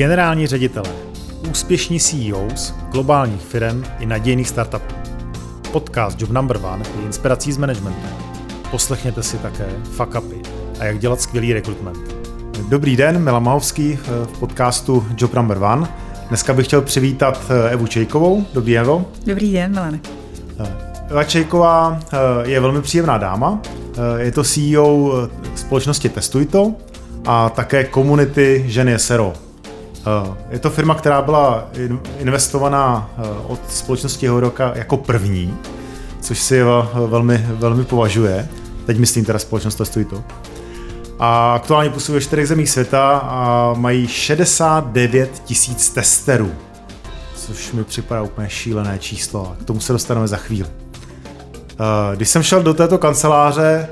Generální 0.00 0.46
ředitelé, 0.46 0.90
úspěšní 1.50 2.00
CEOs, 2.00 2.74
globálních 2.92 3.40
firm 3.40 3.84
i 3.98 4.06
nadějných 4.06 4.48
startupů. 4.48 4.94
Podcast 5.72 6.20
Job 6.20 6.30
Number 6.30 6.56
One 6.56 6.84
je 6.98 7.06
inspirací 7.06 7.52
z 7.52 7.56
managementu. 7.56 8.08
Poslechněte 8.70 9.22
si 9.22 9.38
také 9.38 9.66
fuck 9.82 10.14
upy 10.18 10.36
a 10.78 10.84
jak 10.84 10.98
dělat 10.98 11.20
skvělý 11.20 11.52
rekrutment. 11.52 11.98
Dobrý 12.68 12.96
den, 12.96 13.24
Milan 13.24 13.42
Mahovský 13.42 13.98
v 14.06 14.38
podcastu 14.38 15.06
Job 15.18 15.34
Number 15.34 15.58
One. 15.58 15.88
Dneska 16.28 16.52
bych 16.54 16.66
chtěl 16.66 16.82
přivítat 16.82 17.42
eh, 17.50 17.70
Evu 17.70 17.86
Čejkovou. 17.86 18.44
Dobrý 18.54 18.78
Evo. 18.78 19.04
Dobrý 19.26 19.52
den, 19.52 19.72
Milane. 19.72 20.00
Eh, 20.60 20.76
Eva 21.10 21.24
Čejková 21.24 22.00
eh, 22.12 22.16
je 22.50 22.60
velmi 22.60 22.82
příjemná 22.82 23.18
dáma. 23.18 23.62
Je 24.16 24.32
to 24.32 24.44
CEO 24.44 25.12
společnosti 25.54 26.08
Testuj 26.08 26.46
to 26.46 26.74
a 27.26 27.48
také 27.48 27.84
komunity 27.84 28.64
Ženy 28.66 28.98
SRO. 28.98 29.49
Je 30.50 30.58
to 30.58 30.70
firma, 30.70 30.94
která 30.94 31.22
byla 31.22 31.68
investovaná 32.18 33.10
od 33.46 33.60
společnosti 33.68 34.26
Horoka 34.26 34.72
jako 34.74 34.96
první, 34.96 35.56
což 36.20 36.38
si 36.38 36.58
Eva 36.60 36.90
velmi, 37.06 37.46
velmi 37.48 37.84
považuje. 37.84 38.48
Teď 38.86 38.98
myslím 38.98 39.24
teda 39.24 39.38
společnost 39.38 39.74
Testuj 39.74 40.04
to. 40.04 40.24
A 41.18 41.54
aktuálně 41.54 41.90
působí 41.90 42.14
ve 42.14 42.20
čtyřech 42.20 42.48
zemích 42.48 42.70
světa 42.70 43.18
a 43.18 43.74
mají 43.76 44.06
69 44.06 45.42
tisíc 45.44 45.90
testerů, 45.90 46.52
což 47.36 47.72
mi 47.72 47.84
připadá 47.84 48.22
úplně 48.22 48.48
šílené 48.48 48.98
číslo 48.98 49.52
a 49.52 49.62
k 49.62 49.64
tomu 49.64 49.80
se 49.80 49.92
dostaneme 49.92 50.28
za 50.28 50.36
chvíli. 50.36 50.68
Když 52.14 52.28
jsem 52.28 52.42
šel 52.42 52.62
do 52.62 52.74
této 52.74 52.98
kanceláře, 52.98 53.88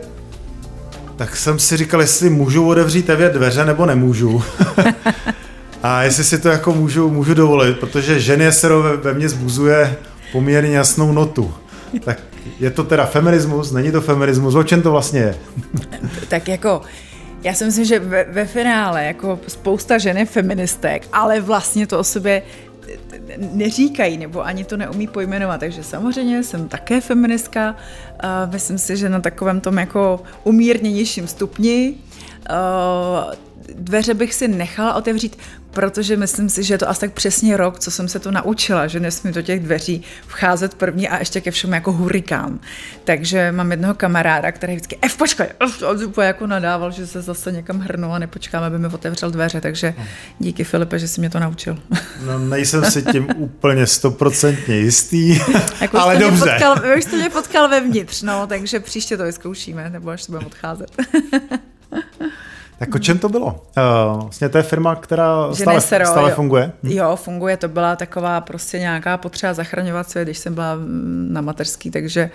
tak 1.17 1.37
jsem 1.37 1.59
si 1.59 1.77
říkal, 1.77 2.01
jestli 2.01 2.31
můžu 2.31 2.69
otevřít 2.69 3.11
Evě 3.11 3.29
dveře 3.29 3.65
nebo 3.65 3.87
nemůžu. 3.87 4.43
a 5.83 6.03
jestli 6.03 6.25
si 6.25 6.39
to 6.39 6.49
jako 6.49 6.73
můžu, 6.73 7.11
můžu 7.11 7.35
dovolit, 7.35 7.79
protože 7.79 8.21
ženy 8.21 8.53
se 8.53 8.69
ve, 8.69 8.97
ve 8.97 9.15
mně 9.15 9.29
zbuzuje 9.29 9.97
poměrně 10.33 10.77
jasnou 10.77 11.13
notu. 11.13 11.55
Tak 12.05 12.19
je 12.61 12.71
to 12.71 12.85
teda 12.85 13.07
feminismus, 13.07 13.73
není 13.73 13.93
to 13.93 14.01
feminismus, 14.01 14.55
o 14.55 14.63
čem 14.63 14.83
to 14.83 14.91
vlastně 14.91 15.21
je? 15.21 15.39
tak 16.29 16.49
jako 16.49 16.83
já 17.43 17.55
si 17.55 17.65
myslím, 17.65 17.85
že 17.85 17.99
ve, 17.99 18.25
ve 18.25 18.45
finále 18.45 19.05
jako 19.05 19.41
spousta 19.49 19.99
žen 19.99 20.19
je 20.19 20.27
feministek, 20.27 21.09
ale 21.13 21.41
vlastně 21.41 21.87
to 21.87 21.99
o 21.99 22.05
sobě 22.05 22.43
neříkají 23.39 24.17
nebo 24.17 24.47
ani 24.47 24.65
to 24.65 24.77
neumí 24.77 25.07
pojmenovat. 25.07 25.61
Takže 25.61 25.83
samozřejmě 25.83 26.45
jsem 26.45 26.69
také 26.69 27.01
feministka. 27.01 27.77
Myslím 28.53 28.79
si, 28.79 28.97
že 28.97 29.09
na 29.09 29.21
takovém 29.21 29.61
tom 29.61 29.79
jako 29.79 30.23
umírněnějším 30.45 31.29
stupni 31.29 31.95
dveře 33.75 34.15
bych 34.15 34.35
si 34.35 34.49
nechala 34.49 34.95
otevřít, 34.95 35.37
protože 35.71 36.17
myslím 36.17 36.49
si, 36.49 36.65
že 36.65 36.75
je 36.75 36.79
to 36.79 36.89
asi 36.89 37.01
tak 37.01 37.13
přesně 37.13 37.57
rok, 37.57 37.79
co 37.79 37.91
jsem 37.91 38.09
se 38.09 38.19
to 38.19 38.31
naučila, 38.31 38.87
že 38.87 39.01
nesmím 39.01 39.35
do 39.35 39.43
těch 39.43 39.61
dveří 39.61 40.03
vcházet 40.27 40.75
první 40.75 41.09
a 41.09 41.19
ještě 41.19 41.41
ke 41.41 41.51
všemu 41.51 41.75
jako 41.75 41.93
hurikán. 41.93 42.59
Takže 43.05 43.53
mám 43.53 43.71
jednoho 43.71 43.95
kamaráda, 43.95 44.53
který 44.53 44.75
vždycky, 44.75 44.99
F, 45.03 45.17
počkej, 45.17 45.47
on 45.87 45.99
jako 46.23 46.47
nadával, 46.47 46.91
že 46.91 47.07
se 47.07 47.23
zase 47.23 47.53
někam 47.53 47.81
hrnul 47.81 48.15
a 48.15 48.19
nepočkáme, 48.19 48.67
aby 48.67 48.79
mi 48.79 48.87
otevřel 48.87 49.31
dveře, 49.31 49.61
takže 49.61 49.95
díky 50.39 50.65
Filipe, 50.65 50.99
že 50.99 51.09
jsi 51.09 51.21
mě 51.21 51.31
to 51.31 51.41
naučil. 51.41 51.79
No 52.27 52.39
nejsem 52.39 52.85
si 52.85 53.03
tím 53.03 53.29
úplně 53.37 53.87
stoprocentně 53.87 54.77
jistý, 54.77 55.41
jako 55.81 55.99
ale 55.99 56.17
dobře. 56.17 56.51
Potkal, 56.51 56.97
už 56.97 57.05
jste 57.05 57.17
mě 57.17 57.31
potkal 57.31 57.69
vevnitř, 57.69 58.23
no, 58.23 58.47
takže 58.47 58.81
příště 58.81 59.17
to 59.17 59.25
vyzkoušíme, 59.25 59.91
nebo 59.91 60.11
až 60.11 60.23
se 60.23 60.33
budeme 60.33 60.47
odcházet. 60.47 60.91
Tak 62.79 62.95
o 62.95 62.99
čem 62.99 63.19
to 63.19 63.29
bylo? 63.29 63.47
Uh, 63.47 64.23
vlastně 64.23 64.49
to 64.49 64.59
je 64.59 64.63
firma, 64.63 64.97
která 64.97 65.55
stále, 65.55 65.81
Sero, 65.81 66.07
stále 66.07 66.31
jo. 66.31 66.37
funguje? 66.37 66.73
Hm? 66.83 66.89
Jo, 66.89 67.17
funguje. 67.17 67.57
To 67.57 67.69
byla 67.69 67.97
taková 67.97 68.41
prostě 68.41 68.79
nějaká 68.79 69.17
potřeba 69.17 69.55
zachraňovat 69.55 70.11
svět, 70.11 70.25
když 70.25 70.39
jsem 70.39 70.55
byla 70.55 70.77
na 71.29 71.41
mateřský, 71.41 71.91
takže 71.91 72.31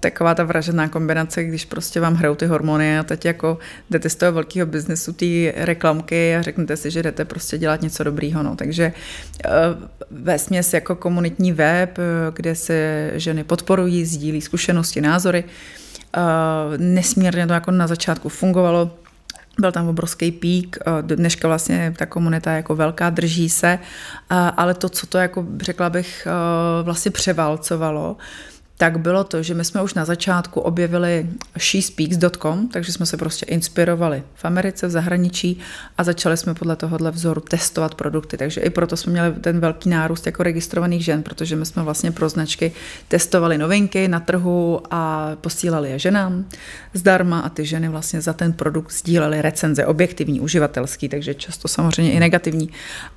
taková 0.00 0.34
ta 0.34 0.44
vražená 0.44 0.88
kombinace, 0.88 1.44
když 1.44 1.64
prostě 1.64 2.00
vám 2.00 2.14
hrajou 2.14 2.34
ty 2.34 2.46
hormony 2.46 2.98
a 2.98 3.02
teď 3.02 3.24
jako 3.24 3.58
jdete 3.90 4.08
z 4.08 4.14
toho 4.14 4.32
velkého 4.32 4.66
biznesu, 4.66 5.12
ty 5.12 5.54
reklamky 5.56 6.36
a 6.36 6.42
řeknete 6.42 6.76
si, 6.76 6.90
že 6.90 7.02
jdete 7.02 7.24
prostě 7.24 7.58
dělat 7.58 7.82
něco 7.82 8.04
dobrýho. 8.04 8.42
No. 8.42 8.56
Takže 8.56 8.92
uh, 9.44 9.52
ve 10.10 10.38
směs 10.38 10.74
jako 10.74 10.94
komunitní 10.94 11.52
web, 11.52 11.98
eh, 11.98 12.02
kde 12.34 12.54
se 12.54 13.10
ženy 13.14 13.44
podporují, 13.44 14.04
sdílí 14.04 14.40
zkušenosti, 14.40 15.00
názory. 15.00 15.44
Nesmírně 16.76 17.46
to 17.46 17.52
jako 17.52 17.70
na 17.70 17.86
začátku 17.86 18.28
fungovalo 18.28 18.90
byl 19.60 19.72
tam 19.72 19.88
obrovský 19.88 20.32
pík, 20.32 20.78
eh, 20.80 21.02
dneška 21.02 21.48
vlastně 21.48 21.94
ta 21.96 22.06
komunita 22.06 22.52
jako 22.52 22.74
velká, 22.76 23.10
drží 23.10 23.48
se, 23.48 23.78
ale 24.56 24.74
to, 24.74 24.88
co 24.88 25.06
to 25.06 25.18
jako 25.18 25.46
řekla 25.60 25.90
bych 25.90 26.26
eh, 26.26 26.82
vlastně 26.82 27.10
převálcovalo, 27.10 28.16
tak 28.80 28.98
bylo 28.98 29.24
to, 29.24 29.42
že 29.42 29.54
my 29.54 29.64
jsme 29.64 29.82
už 29.82 29.94
na 29.94 30.04
začátku 30.04 30.60
objevili 30.60 31.26
shespeaks.com, 31.58 32.68
takže 32.68 32.92
jsme 32.92 33.06
se 33.06 33.16
prostě 33.16 33.46
inspirovali 33.46 34.22
v 34.34 34.44
Americe, 34.44 34.86
v 34.86 34.90
zahraničí 34.90 35.58
a 35.98 36.04
začali 36.04 36.36
jsme 36.36 36.54
podle 36.54 36.76
tohohle 36.76 37.10
vzoru 37.10 37.40
testovat 37.40 37.94
produkty. 37.94 38.36
Takže 38.36 38.60
i 38.60 38.70
proto 38.70 38.96
jsme 38.96 39.12
měli 39.12 39.32
ten 39.32 39.60
velký 39.60 39.88
nárůst 39.88 40.26
jako 40.26 40.42
registrovaných 40.42 41.04
žen, 41.04 41.22
protože 41.22 41.56
my 41.56 41.66
jsme 41.66 41.82
vlastně 41.82 42.12
pro 42.12 42.28
značky 42.28 42.72
testovali 43.08 43.58
novinky 43.58 44.08
na 44.08 44.20
trhu 44.20 44.80
a 44.90 45.32
posílali 45.40 45.90
je 45.90 45.98
ženám 45.98 46.44
zdarma 46.94 47.40
a 47.40 47.48
ty 47.48 47.66
ženy 47.66 47.88
vlastně 47.88 48.20
za 48.20 48.32
ten 48.32 48.52
produkt 48.52 48.92
sdílely 48.92 49.42
recenze, 49.42 49.86
objektivní, 49.86 50.40
uživatelský, 50.40 51.08
takže 51.08 51.34
často 51.34 51.68
samozřejmě 51.68 52.12
i 52.12 52.20
negativní. 52.20 52.70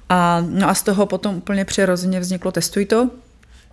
A, 0.09 0.45
no 0.49 0.69
a 0.69 0.73
z 0.73 0.81
toho 0.83 1.05
potom 1.05 1.35
úplně 1.35 1.65
přirozeně 1.65 2.19
vzniklo 2.19 2.51
Testuj 2.51 2.85
to, 2.85 3.09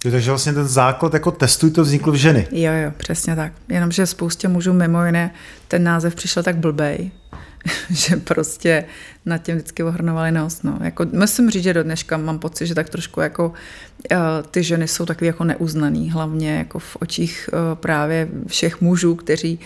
takže 0.02 0.30
vlastně 0.30 0.52
ten 0.52 0.68
základ 0.68 1.14
jako 1.14 1.30
testuj 1.30 1.70
to 1.70 1.82
vznikl 1.82 2.12
v 2.12 2.14
ženy. 2.14 2.46
Jo, 2.52 2.72
jo, 2.72 2.92
přesně 2.96 3.36
tak. 3.36 3.52
Jenomže 3.68 4.06
spoustě 4.06 4.48
mužů 4.48 4.72
mimo 4.72 5.04
jiné 5.04 5.34
ten 5.68 5.84
název 5.84 6.14
přišel 6.14 6.42
tak 6.42 6.56
blbej, 6.56 7.10
že 7.90 8.16
prostě 8.16 8.84
nad 9.26 9.38
tím 9.38 9.56
vždycky 9.56 9.82
ohrnovali 9.82 10.32
nos. 10.32 10.62
No. 10.62 10.78
Jako, 10.82 11.06
musím 11.12 11.50
říct, 11.50 11.62
že 11.62 11.74
do 11.74 11.82
dneška 11.82 12.16
mám 12.16 12.38
pocit, 12.38 12.66
že 12.66 12.74
tak 12.74 12.88
trošku 12.88 13.20
jako 13.20 13.48
uh, 13.48 14.18
ty 14.50 14.62
ženy 14.62 14.88
jsou 14.88 15.06
takový 15.06 15.26
jako 15.26 15.44
neuznaný, 15.44 16.10
hlavně 16.10 16.56
jako 16.56 16.78
v 16.78 16.96
očích 17.00 17.50
uh, 17.52 17.58
právě 17.74 18.28
všech 18.46 18.80
mužů, 18.80 19.14
kteří 19.14 19.58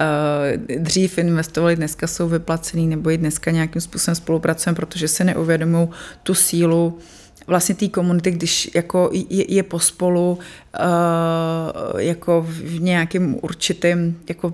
uh, 0.00 0.76
dřív 0.82 1.18
investovali, 1.18 1.76
dneska 1.76 2.06
jsou 2.06 2.28
vyplacený 2.28 2.86
nebo 2.86 3.10
i 3.10 3.18
dneska 3.18 3.50
nějakým 3.50 3.82
způsobem 3.82 4.14
spolupracujeme, 4.14 4.76
protože 4.76 5.08
se 5.08 5.24
neuvědomují 5.24 5.88
tu 6.22 6.34
sílu 6.34 6.98
vlastně 7.46 7.74
té 7.74 7.88
komunity, 7.88 8.30
když 8.30 8.70
jako 8.74 9.10
je, 9.12 9.54
je 9.54 9.62
pospolu 9.62 10.32
uh, 10.32 12.00
jako 12.00 12.46
v 12.48 12.80
nějakém 12.80 13.36
určitém, 13.42 14.14
jako 14.28 14.52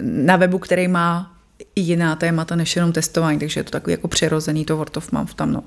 na 0.00 0.36
webu, 0.36 0.58
který 0.58 0.88
má 0.88 1.34
i 1.76 1.80
jiná 1.80 2.16
témata 2.16 2.56
než 2.56 2.76
jenom 2.76 2.92
testování, 2.92 3.38
takže 3.38 3.60
je 3.60 3.64
to 3.64 3.70
takový 3.70 3.92
jako 3.92 4.08
přirozený 4.08 4.64
to 4.64 4.76
word 4.76 4.96
of 4.96 5.12
mouth 5.12 5.34
tam, 5.34 5.52
no. 5.52 5.62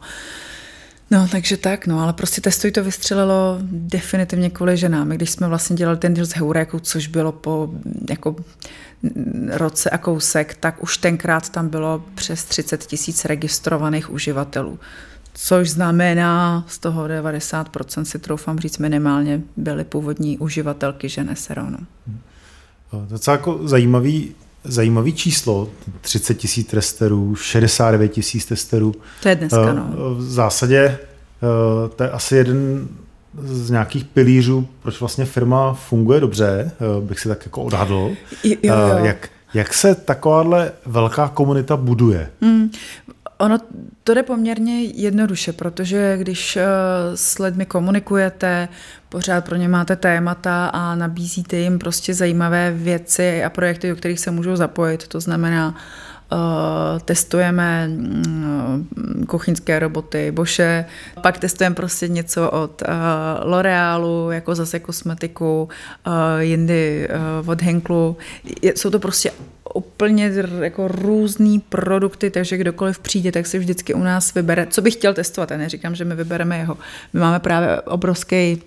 No, 1.12 1.28
takže 1.32 1.58
tak, 1.58 1.88
no, 1.88 2.00
ale 2.00 2.14
prostě 2.14 2.42
testuj 2.42 2.72
to 2.72 2.84
vystřelilo 2.84 3.58
definitivně 3.72 4.50
kvůli 4.50 4.78
ženám. 4.78 5.10
Když 5.10 5.30
jsme 5.30 5.48
vlastně 5.48 5.76
dělali 5.76 5.98
ten 5.98 6.14
deal 6.14 6.26
s 6.26 6.34
Heurékou, 6.34 6.80
což 6.80 7.08
bylo 7.08 7.32
po 7.32 7.70
jako 8.10 8.36
roce 9.52 9.90
a 9.90 9.98
kousek, 9.98 10.58
tak 10.60 10.84
už 10.84 10.98
tenkrát 10.98 11.50
tam 11.50 11.70
bylo 11.70 12.04
přes 12.16 12.44
30 12.44 12.86
tisíc 12.86 13.26
registrovaných 13.26 14.12
uživatelů 14.12 14.80
což 15.40 15.70
znamená 15.70 16.66
z 16.68 16.80
toho 16.80 17.04
90% 17.04 18.04
si 18.04 18.20
troufám 18.20 18.60
říct 18.60 18.78
minimálně 18.78 19.42
byly 19.58 19.84
původní 19.84 20.38
uživatelky 20.38 21.10
žene 21.10 21.36
Seronu. 21.36 21.78
Docela 23.08 23.38
jako 23.38 23.60
zajímavý, 23.68 24.32
zajímavý 24.64 25.14
číslo, 25.14 25.70
30 26.02 26.34
tisíc 26.34 26.68
testerů, 26.68 27.36
69 27.36 28.08
tisíc 28.08 28.46
testerů. 28.46 28.96
To 29.24 29.30
je 29.30 29.36
dneska, 29.36 29.74
no. 29.74 30.16
V 30.16 30.22
zásadě 30.22 30.80
eh, 30.80 31.00
to 31.96 32.04
je 32.04 32.10
asi 32.10 32.36
jeden 32.36 32.88
z 33.42 33.70
nějakých 33.70 34.06
pilířů, 34.06 34.68
proč 34.82 35.00
vlastně 35.00 35.26
firma 35.26 35.74
funguje 35.74 36.20
dobře, 36.20 36.72
eh, 36.72 37.02
bych 37.02 37.20
si 37.20 37.30
tak 37.30 37.46
jako 37.46 37.64
odhadl. 37.64 38.12
Jo, 38.44 38.56
jo. 38.64 38.76
Jak, 39.04 39.30
jak 39.54 39.74
se 39.74 39.96
takováhle 39.96 40.72
velká 40.86 41.28
komunita 41.28 41.78
buduje? 41.78 42.30
Mm, 42.42 42.70
Ono 43.38 43.58
to 44.04 44.14
jde 44.14 44.24
poměrně 44.24 44.84
jednoduše, 44.84 45.54
protože 45.54 46.18
když 46.18 46.58
eh, 46.58 46.66
s 47.16 47.40
lidmi 47.40 47.66
komunikujete, 47.66 48.68
pořád 49.10 49.46
pro 49.46 49.56
ně 49.56 49.68
máte 49.68 49.96
témata 49.96 50.68
a 50.68 50.96
nabízíte 50.96 51.58
jim 51.58 51.80
prostě 51.80 52.14
zajímavé 52.14 52.72
věci 52.72 53.44
a 53.44 53.50
projekty, 53.50 53.90
do 53.90 53.96
kterých 53.96 54.20
se 54.20 54.32
můžou 54.32 54.56
zapojit, 54.56 55.08
to 55.08 55.20
znamená, 55.20 55.76
Uh, 56.32 57.00
testujeme 57.00 57.90
uh, 57.90 59.26
kuchyňské 59.26 59.80
roboty 59.80 60.32
Boše, 60.32 60.86
pak 61.22 61.40
testujeme 61.40 61.76
prostě 61.76 62.08
něco 62.08 62.52
od 62.52 62.82
uh, 62.82 63.52
L'Orealu, 63.52 64.32
jako 64.32 64.56
zase 64.56 64.80
kosmetiku, 64.80 65.70
jindy 66.40 67.08
od 67.46 67.62
Henklu. 67.62 68.18
Jsou 68.62 68.90
to 68.90 69.00
prostě 69.00 69.32
úplně 69.74 70.32
jako 70.62 70.88
různý 70.88 71.60
produkty, 71.60 72.30
takže 72.30 72.58
kdokoliv 72.58 73.00
přijde, 73.00 73.32
tak 73.32 73.48
si 73.48 73.60
vždycky 73.60 73.94
u 73.94 74.04
nás 74.04 74.34
vybere, 74.34 74.68
co 74.70 74.82
bych 74.82 74.94
chtěl 74.94 75.14
testovat. 75.14 75.52
Já 75.52 75.58
neříkám, 75.58 75.96
že 75.96 76.06
my 76.06 76.16
vybereme 76.16 76.58
jeho. 76.58 76.78
My 77.14 77.20
máme 77.20 77.40
právě 77.40 77.82
obrovský 77.82 78.62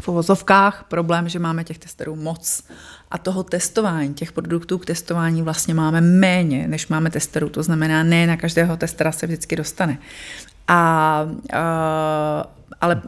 v 0.00 0.08
uvozovkách 0.08 0.84
problém, 0.88 1.28
že 1.28 1.38
máme 1.38 1.64
těch 1.64 1.78
testerů 1.78 2.16
moc. 2.16 2.62
A 3.10 3.18
toho 3.18 3.42
testování, 3.42 4.14
těch 4.14 4.32
produktů 4.32 4.78
k 4.78 4.86
testování 4.86 5.42
vlastně 5.42 5.74
máme 5.74 6.00
méně, 6.00 6.68
než 6.68 6.88
máme 6.88 7.10
testerů. 7.10 7.48
To 7.48 7.62
znamená, 7.62 8.02
ne 8.02 8.26
na 8.26 8.36
každého 8.36 8.76
testera 8.76 9.12
se 9.12 9.26
vždycky 9.26 9.56
dostane. 9.56 9.98
A, 10.68 11.26
ale 12.80 13.02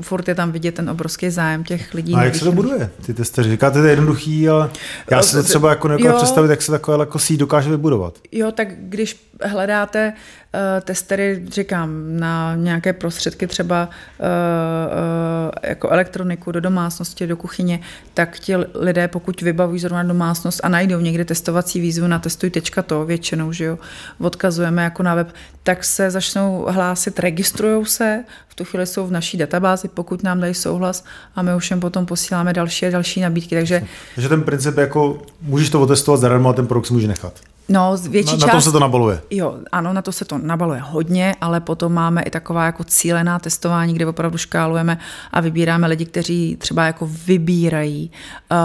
furt 0.00 0.28
je 0.28 0.34
tam 0.34 0.52
vidět 0.52 0.74
ten 0.74 0.90
obrovský 0.90 1.30
zájem 1.30 1.64
těch 1.64 1.94
lidí. 1.94 2.14
A 2.14 2.24
jak 2.24 2.34
se 2.34 2.44
to 2.44 2.52
buduje, 2.52 2.90
ty 3.06 3.14
testeři? 3.14 3.50
Říkáte, 3.50 3.78
to 3.78 3.84
je 3.84 3.92
jednoduchý, 3.92 4.48
ale 4.48 4.70
já 5.10 5.22
si 5.22 5.36
to 5.36 5.42
třeba 5.42 5.70
jako 5.70 5.88
nedokážu 5.88 6.16
představit, 6.16 6.50
jak 6.50 6.62
se 6.62 6.72
takové 6.72 6.98
jako 7.02 7.18
síť 7.18 7.40
dokáže 7.40 7.70
vybudovat. 7.70 8.14
Jo, 8.32 8.52
tak 8.52 8.68
když 8.78 9.30
hledáte 9.44 10.12
uh, 10.12 10.60
testery, 10.84 11.44
říkám, 11.48 11.90
na 12.18 12.56
nějaké 12.56 12.92
prostředky, 12.92 13.46
třeba 13.46 13.88
uh, 13.88 14.26
uh, 14.26 15.52
jako 15.62 15.88
elektroniku 15.88 16.52
do 16.52 16.60
domácnosti, 16.60 17.26
do 17.26 17.36
kuchyně, 17.36 17.80
tak 18.14 18.38
ti 18.38 18.54
lidé, 18.74 19.08
pokud 19.08 19.42
vybavují 19.42 19.80
zrovna 19.80 20.02
domácnost 20.02 20.60
a 20.62 20.68
najdou 20.68 21.00
někde 21.00 21.24
testovací 21.24 21.80
výzvu 21.80 22.06
na 22.06 22.18
testuj.to, 22.18 23.04
většinou, 23.04 23.52
že 23.52 23.64
jo, 23.64 23.78
odkazujeme 24.20 24.84
jako 24.84 25.02
na 25.02 25.14
web, 25.14 25.28
tak 25.62 25.84
se 25.84 26.10
začnou 26.10 26.66
hlásit, 26.68 26.87
registrují 27.18 27.86
se, 27.86 28.24
v 28.48 28.54
tu 28.54 28.64
chvíli 28.64 28.86
jsou 28.86 29.06
v 29.06 29.10
naší 29.10 29.38
databázi, 29.38 29.88
pokud 29.88 30.22
nám 30.22 30.40
dají 30.40 30.54
souhlas 30.54 31.04
a 31.34 31.42
my 31.42 31.54
už 31.54 31.70
jim 31.70 31.80
potom 31.80 32.06
posíláme 32.06 32.52
další 32.52 32.86
a 32.86 32.90
další 32.90 33.20
nabídky. 33.20 33.54
Takže, 33.54 33.82
takže 34.14 34.28
ten 34.28 34.42
princip 34.42 34.76
jako, 34.76 35.22
můžeš 35.42 35.70
to 35.70 35.80
otestovat 35.80 36.20
zadarmo 36.20 36.48
a 36.48 36.52
ten 36.52 36.66
produkt 36.66 36.86
si 36.86 36.92
může 36.92 37.08
nechat. 37.08 37.32
No, 37.68 37.96
větší 38.08 38.32
na, 38.32 38.38
část... 38.38 38.46
Na 38.46 38.54
to 38.54 38.60
se 38.60 38.72
to 38.72 38.80
nabaluje. 38.80 39.20
Jo, 39.30 39.58
ano, 39.72 39.92
na 39.92 40.02
to 40.02 40.12
se 40.12 40.24
to 40.24 40.38
nabaluje 40.38 40.80
hodně, 40.80 41.34
ale 41.40 41.60
potom 41.60 41.92
máme 41.92 42.22
i 42.22 42.30
taková 42.30 42.64
jako 42.64 42.84
cílená 42.84 43.38
testování, 43.38 43.94
kde 43.94 44.06
opravdu 44.06 44.38
škálujeme 44.38 44.98
a 45.32 45.40
vybíráme 45.40 45.86
lidi, 45.86 46.04
kteří 46.04 46.56
třeba 46.56 46.84
jako 46.84 47.08
vybírají 47.26 48.10
uh, 48.50 48.58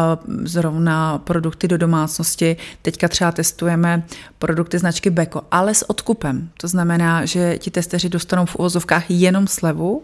zrovna 0.46 1.18
produkty 1.18 1.68
do 1.68 1.78
domácnosti. 1.78 2.58
Teďka 2.82 3.08
třeba 3.08 3.32
testujeme 3.32 4.04
produkty 4.40 4.80
značky 4.80 5.10
Beko, 5.10 5.42
ale 5.52 5.74
s 5.76 5.90
odkupem. 5.90 6.50
To 6.62 6.68
znamená, 6.68 7.26
že 7.26 7.58
ti 7.58 7.72
testeři 7.72 8.10
dostanou 8.10 8.46
v 8.46 8.56
uvozovkách 8.56 9.04
jenom 9.10 9.48
slevu, 9.48 10.04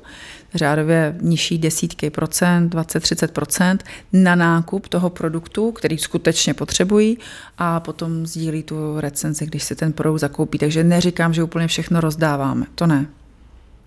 řádově 0.55 1.15
nižší 1.21 1.57
desítky 1.57 2.09
procent, 2.09 2.75
20-30 2.75 3.27
procent 3.27 3.83
na 4.13 4.35
nákup 4.35 4.87
toho 4.87 5.09
produktu, 5.09 5.71
který 5.71 5.97
skutečně 5.97 6.53
potřebují 6.53 7.17
a 7.57 7.79
potom 7.79 8.25
sdílí 8.25 8.63
tu 8.63 8.99
recenzi, 8.99 9.45
když 9.45 9.63
si 9.63 9.75
ten 9.75 9.93
produkt 9.93 10.19
zakoupí. 10.19 10.57
Takže 10.57 10.83
neříkám, 10.83 11.33
že 11.33 11.43
úplně 11.43 11.67
všechno 11.67 12.01
rozdáváme, 12.01 12.65
to 12.75 12.87
ne. 12.87 13.05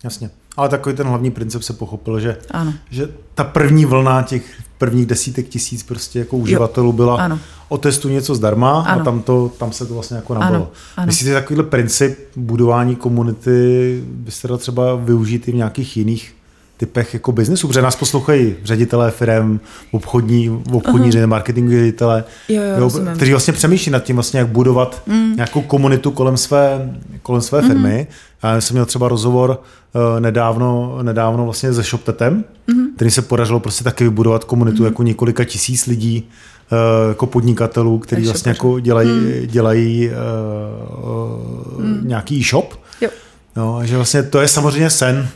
Jasně. 0.03 0.29
Ale 0.57 0.69
takový 0.69 0.95
ten 0.95 1.07
hlavní 1.07 1.31
princip 1.31 1.63
se 1.63 1.73
pochopil, 1.73 2.19
že, 2.19 2.37
ano. 2.51 2.73
že 2.91 3.09
ta 3.35 3.43
první 3.43 3.85
vlna 3.85 4.21
těch 4.21 4.43
prvních 4.77 5.05
desítek 5.05 5.47
tisíc 5.47 5.83
prostě 5.83 6.19
jako 6.19 6.37
uživatelů 6.37 6.87
jo. 6.87 6.93
byla 6.93 7.17
ano. 7.17 7.39
o 7.69 7.77
testu 7.77 8.09
něco 8.09 8.35
zdarma 8.35 8.81
ano. 8.81 9.01
a 9.01 9.03
tam, 9.03 9.21
to, 9.21 9.51
tam 9.57 9.71
se 9.71 9.85
to 9.85 9.93
vlastně 9.93 10.17
jako 10.17 10.33
nabilo. 10.33 10.71
Myslíte, 11.05 11.33
takovýhle 11.33 11.63
princip 11.63 12.19
budování 12.35 12.95
komunity 12.95 14.03
byste 14.05 14.47
dal 14.47 14.57
třeba 14.57 14.95
využít 14.95 15.47
i 15.47 15.51
v 15.51 15.55
nějakých 15.55 15.97
jiných 15.97 16.35
typech 16.85 17.13
jako 17.13 17.31
biznesu, 17.31 17.67
protože 17.67 17.81
nás 17.81 17.95
poslouchají 17.95 18.55
ředitelé 18.63 19.11
firm, 19.11 19.59
obchodní, 19.91 20.63
obchodní 20.71 21.11
uh-huh. 21.11 21.27
marketingoví 21.27 21.79
ředitelé, 21.79 22.23
jo, 22.49 22.61
jo, 22.77 22.91
kteří 23.15 23.31
vlastně 23.31 23.53
přemýšlí 23.53 23.91
nad 23.91 24.03
tím, 24.03 24.15
vlastně, 24.15 24.39
jak 24.39 24.47
budovat 24.47 25.01
mm. 25.07 25.35
nějakou 25.35 25.61
komunitu 25.61 26.11
kolem 26.11 26.37
své, 26.37 26.91
kolem 27.21 27.41
své 27.41 27.61
mm. 27.61 27.67
firmy. 27.67 28.07
Já 28.43 28.61
jsem 28.61 28.73
měl 28.73 28.85
třeba 28.85 29.07
rozhovor 29.07 29.49
uh, 29.49 30.19
nedávno, 30.19 30.99
nedávno 31.01 31.43
vlastně 31.43 31.73
se 31.73 31.83
ShopTetem, 31.83 32.43
mm. 32.67 32.95
který 32.95 33.11
se 33.11 33.21
podařilo 33.21 33.59
prostě 33.59 33.83
taky 33.83 34.03
vybudovat 34.03 34.43
komunitu 34.43 34.79
mm. 34.79 34.85
jako 34.85 35.03
několika 35.03 35.43
tisíc 35.43 35.85
lidí, 35.85 36.29
uh, 36.71 37.09
jako 37.09 37.25
podnikatelů, 37.25 37.99
kteří 37.99 38.25
vlastně 38.25 38.49
jako 38.49 38.79
dělají, 38.79 39.09
mm. 39.09 39.47
dělají 39.47 40.09
uh, 40.09 41.85
mm. 41.85 42.01
nějaký 42.07 42.39
e-shop. 42.39 42.73
Jo. 43.01 43.09
No, 43.55 43.85
že 43.85 43.95
vlastně 43.95 44.23
to 44.23 44.41
je 44.41 44.47
samozřejmě 44.47 44.89
sen 44.89 45.27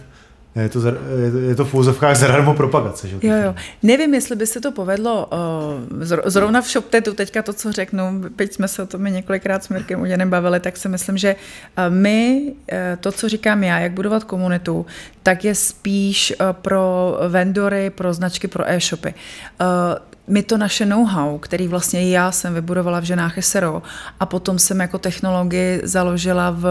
je 0.62 0.70
to, 0.70 0.80
je 0.88 1.32
to, 1.32 1.38
je 1.38 1.56
to 1.56 1.66
v 1.66 1.74
úzovkách 1.74 2.16
zadarmo 2.16 2.54
propagace. 2.54 3.08
Že? 3.08 3.18
Jo, 3.22 3.36
jo. 3.36 3.56
Nevím, 3.84 4.14
jestli 4.14 4.36
by 4.36 4.48
se 4.48 4.62
to 4.62 4.72
povedlo 4.72 5.28
uh, 5.28 6.04
zrovna 6.26 6.62
v 6.62 6.68
ShopTetu, 6.68 7.14
teďka 7.14 7.42
to, 7.42 7.54
co 7.54 7.72
řeknu, 7.72 8.24
teď 8.36 8.54
jsme 8.54 8.68
se 8.68 8.84
o 8.84 8.86
tom 8.86 9.04
několikrát 9.04 9.64
s 9.64 9.70
Mirkem 9.70 10.02
Uděnem 10.02 10.30
bavili, 10.30 10.60
tak 10.60 10.78
si 10.78 10.90
myslím, 10.90 11.18
že 11.18 11.36
uh, 11.36 11.94
my, 11.94 12.42
uh, 12.72 12.78
to, 13.00 13.12
co 13.12 13.30
říkám 13.30 13.64
já, 13.64 13.80
jak 13.80 13.92
budovat 13.92 14.24
komunitu, 14.24 14.86
tak 15.24 15.46
je 15.46 15.56
spíš 15.56 16.34
pro 16.52 17.18
vendory, 17.28 17.90
pro 17.90 18.14
značky, 18.14 18.48
pro 18.48 18.70
e-shopy 18.70 19.14
my 20.28 20.44
to 20.44 20.58
naše 20.58 20.86
know-how, 20.86 21.38
který 21.38 21.68
vlastně 21.68 22.10
já 22.10 22.32
jsem 22.32 22.54
vybudovala 22.54 23.00
v 23.00 23.04
ženách 23.04 23.44
SRO 23.44 23.82
a 24.20 24.26
potom 24.26 24.60
jsem 24.60 24.80
jako 24.80 24.98
technologii 24.98 25.82
založila 25.84 26.52
v, 26.52 26.66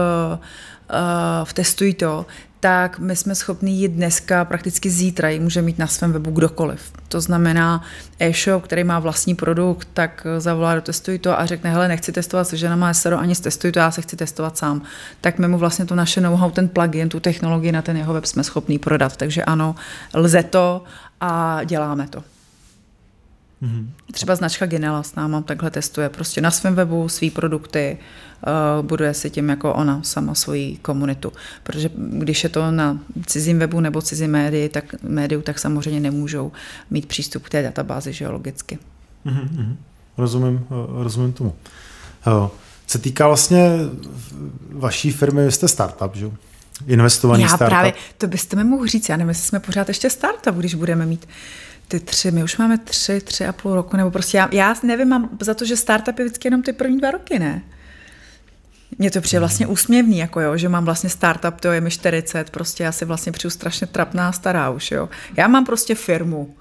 v 1.43 1.53
Testuj 1.53 1.93
to, 1.93 2.25
tak 2.59 2.99
my 2.99 3.15
jsme 3.15 3.35
schopni 3.35 3.71
jít 3.71 3.91
dneska, 3.91 4.45
prakticky 4.45 4.89
zítra, 4.89 5.29
ji 5.29 5.39
může 5.39 5.61
mít 5.61 5.79
na 5.79 5.87
svém 5.87 6.13
webu 6.13 6.31
kdokoliv. 6.31 6.91
To 7.07 7.21
znamená 7.21 7.83
e-shop, 8.19 8.63
který 8.63 8.83
má 8.83 8.99
vlastní 8.99 9.35
produkt, 9.35 9.87
tak 9.93 10.27
zavolá 10.37 10.75
do 10.75 10.81
testuj 10.81 11.19
to 11.19 11.39
a 11.39 11.45
řekne, 11.45 11.71
hele, 11.71 11.87
nechci 11.87 12.11
testovat 12.11 12.47
se 12.47 12.57
ženama 12.57 12.93
SRO, 12.93 13.19
ani 13.19 13.35
testuj 13.35 13.71
to, 13.71 13.79
já 13.79 13.91
se 13.91 14.01
chci 14.01 14.15
testovat 14.15 14.57
sám. 14.57 14.81
Tak 15.21 15.39
my 15.39 15.47
mu 15.47 15.57
vlastně 15.57 15.85
to 15.85 15.95
naše 15.95 16.21
know-how, 16.21 16.51
ten 16.51 16.67
plugin, 16.67 17.09
tu 17.09 17.19
technologii 17.19 17.71
na 17.71 17.81
ten 17.81 17.97
jeho 17.97 18.13
web 18.13 18.25
jsme 18.25 18.43
schopni 18.43 18.79
prodat. 18.79 19.17
Takže 19.17 19.43
ano, 19.43 19.75
lze 20.13 20.43
to 20.43 20.83
a 21.21 21.63
děláme 21.63 22.07
to. 22.07 22.36
Mm-hmm. 23.61 23.87
Třeba 24.11 24.35
značka 24.35 24.65
Genela 24.65 25.03
s 25.03 25.15
náma 25.15 25.41
takhle 25.41 25.71
testuje 25.71 26.09
prostě 26.09 26.41
na 26.41 26.51
svém 26.51 26.75
webu 26.75 27.09
svý 27.09 27.31
produkty, 27.31 27.97
uh, 28.77 28.85
buduje 28.85 29.13
si 29.13 29.29
tím 29.29 29.49
jako 29.49 29.73
ona 29.73 30.03
sama 30.03 30.35
svoji 30.35 30.77
komunitu. 30.77 31.33
Protože 31.63 31.89
když 31.95 32.43
je 32.43 32.49
to 32.49 32.71
na 32.71 32.99
cizím 33.25 33.59
webu 33.59 33.79
nebo 33.79 34.01
cizím 34.01 34.31
médii, 34.31 34.69
tak, 34.69 35.03
médiu, 35.03 35.41
tak 35.41 35.59
samozřejmě 35.59 35.99
nemůžou 35.99 36.51
mít 36.89 37.05
přístup 37.05 37.43
k 37.43 37.49
té 37.49 37.63
databázi 37.63 38.13
geologicky. 38.13 38.79
Mm-hmm. 39.25 39.75
Rozumím, 40.17 40.65
eh, 40.71 41.03
rozumím 41.03 41.33
tomu. 41.33 41.55
Uh, 42.27 42.47
se 42.87 42.99
týká 42.99 43.27
vlastně 43.27 43.69
vaší 44.71 45.11
firmy, 45.11 45.45
vy 45.45 45.51
jste 45.51 45.67
startup, 45.67 46.15
že? 46.15 46.31
Investovaný 46.87 47.43
já 47.43 47.49
startup. 47.49 47.67
právě, 47.67 47.93
to 48.17 48.27
byste 48.27 48.55
mi 48.55 48.63
mohl 48.63 48.87
říct, 48.87 49.09
já 49.09 49.17
nevím, 49.17 49.29
jestli 49.29 49.47
jsme 49.47 49.59
pořád 49.59 49.87
ještě 49.87 50.09
startup, 50.09 50.55
když 50.55 50.75
budeme 50.75 51.05
mít 51.05 51.27
ty 51.87 51.99
tři, 51.99 52.31
my 52.31 52.43
už 52.43 52.57
máme 52.57 52.77
tři, 52.77 53.21
tři 53.21 53.45
a 53.45 53.53
půl 53.53 53.75
roku, 53.75 53.97
nebo 53.97 54.11
prostě 54.11 54.37
já, 54.37 54.49
já 54.51 54.75
nevím, 54.83 55.07
mám 55.07 55.29
za 55.41 55.53
to, 55.53 55.65
že 55.65 55.77
startup 55.77 56.19
je 56.19 56.25
vždycky 56.25 56.47
jenom 56.47 56.61
ty 56.61 56.73
první 56.73 56.97
dva 56.97 57.11
roky, 57.11 57.39
ne? 57.39 57.63
Mně 58.99 59.11
to 59.11 59.21
přijde 59.21 59.39
vlastně 59.39 59.67
úsměvný, 59.67 60.17
jako 60.17 60.41
jo, 60.41 60.57
že 60.57 60.69
mám 60.69 60.85
vlastně 60.85 61.09
startup, 61.09 61.61
to 61.61 61.71
je 61.71 61.81
mi 61.81 61.91
40, 61.91 62.49
prostě 62.49 62.83
já 62.83 62.91
si 62.91 63.05
vlastně 63.05 63.31
přijdu 63.31 63.49
strašně 63.49 63.87
trapná 63.87 64.31
stará 64.31 64.69
už, 64.69 64.91
jo. 64.91 65.09
Já 65.37 65.47
mám 65.47 65.65
prostě 65.65 65.95
firmu. 65.95 66.55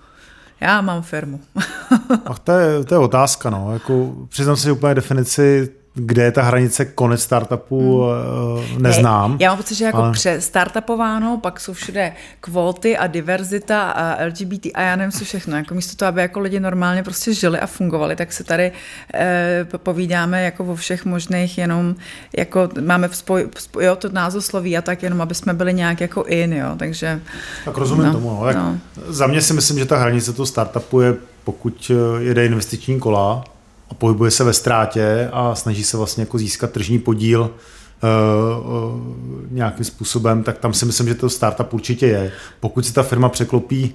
Já 0.60 0.80
mám 0.80 1.02
firmu. 1.02 1.40
Ach, 2.24 2.38
to 2.38 2.52
je, 2.52 2.84
to 2.84 2.94
je 2.94 2.98
otázka, 2.98 3.50
no. 3.50 3.72
Jako, 3.72 4.14
přiznám 4.28 4.56
si 4.56 4.70
úplně 4.70 4.94
definici 4.94 5.68
kde 5.98 6.22
je 6.22 6.32
ta 6.32 6.42
hranice 6.42 6.84
konec 6.84 7.22
startupu, 7.22 8.02
hmm. 8.02 8.82
neznám. 8.82 9.30
Ne, 9.30 9.36
já 9.40 9.50
mám 9.50 9.56
pocit, 9.56 9.74
že 9.74 9.84
jako 9.84 9.98
ale... 9.98 10.40
startupováno, 10.40 11.38
pak 11.42 11.60
jsou 11.60 11.72
všude 11.72 12.12
kvóty 12.40 12.96
a 12.96 13.06
diverzita 13.06 13.90
a 13.90 14.24
LGBT 14.24 14.66
a 14.74 14.82
já 14.82 14.96
nevím 14.96 15.12
co 15.12 15.24
všechno. 15.24 15.56
Jako 15.56 15.74
místo 15.74 15.96
toho, 15.96 16.08
aby 16.08 16.20
jako 16.20 16.40
lidi 16.40 16.60
normálně 16.60 17.02
prostě 17.02 17.34
žili 17.34 17.58
a 17.60 17.66
fungovali, 17.66 18.16
tak 18.16 18.32
se 18.32 18.44
tady 18.44 18.72
eh, 19.14 19.66
povídáme 19.76 20.44
jako 20.44 20.64
o 20.64 20.74
všech 20.74 21.04
možných, 21.04 21.58
jenom 21.58 21.94
jako 22.36 22.68
máme 22.80 23.08
spoj, 23.12 23.48
spoj, 23.58 23.84
jo, 23.84 23.96
to 23.96 24.08
názosloví 24.08 24.78
a 24.78 24.82
tak 24.82 25.02
jenom, 25.02 25.20
aby 25.20 25.34
jsme 25.34 25.54
byli 25.54 25.74
nějak 25.74 26.00
jako 26.00 26.24
in, 26.24 26.52
jo, 26.52 26.74
takže... 26.78 27.20
Tak 27.64 27.76
rozumím 27.76 28.06
no, 28.06 28.12
tomu, 28.12 28.30
no. 28.30 28.44
Tak 28.44 28.56
no. 28.56 28.78
Za 29.06 29.26
mě 29.26 29.42
si 29.42 29.52
myslím, 29.52 29.78
že 29.78 29.84
ta 29.84 29.96
hranice 29.96 30.32
toho 30.32 30.46
startupu 30.46 31.00
je, 31.00 31.14
pokud 31.44 31.90
eh, 31.90 32.22
jede 32.22 32.46
investiční 32.46 33.00
kola, 33.00 33.44
a 33.90 33.94
pohybuje 33.94 34.30
se 34.30 34.44
ve 34.44 34.52
ztrátě 34.52 35.28
a 35.32 35.54
snaží 35.54 35.84
se 35.84 35.96
vlastně 35.96 36.22
jako 36.22 36.38
získat 36.38 36.70
tržní 36.70 36.98
podíl 36.98 37.40
uh, 37.40 37.48
uh, 38.66 39.00
nějakým 39.50 39.84
způsobem, 39.84 40.42
tak 40.42 40.58
tam 40.58 40.72
si 40.72 40.86
myslím, 40.86 41.08
že 41.08 41.14
to 41.14 41.30
startup 41.30 41.74
určitě 41.74 42.06
je. 42.06 42.32
Pokud 42.60 42.86
se 42.86 42.92
ta 42.92 43.02
firma 43.02 43.28
překlopí 43.28 43.94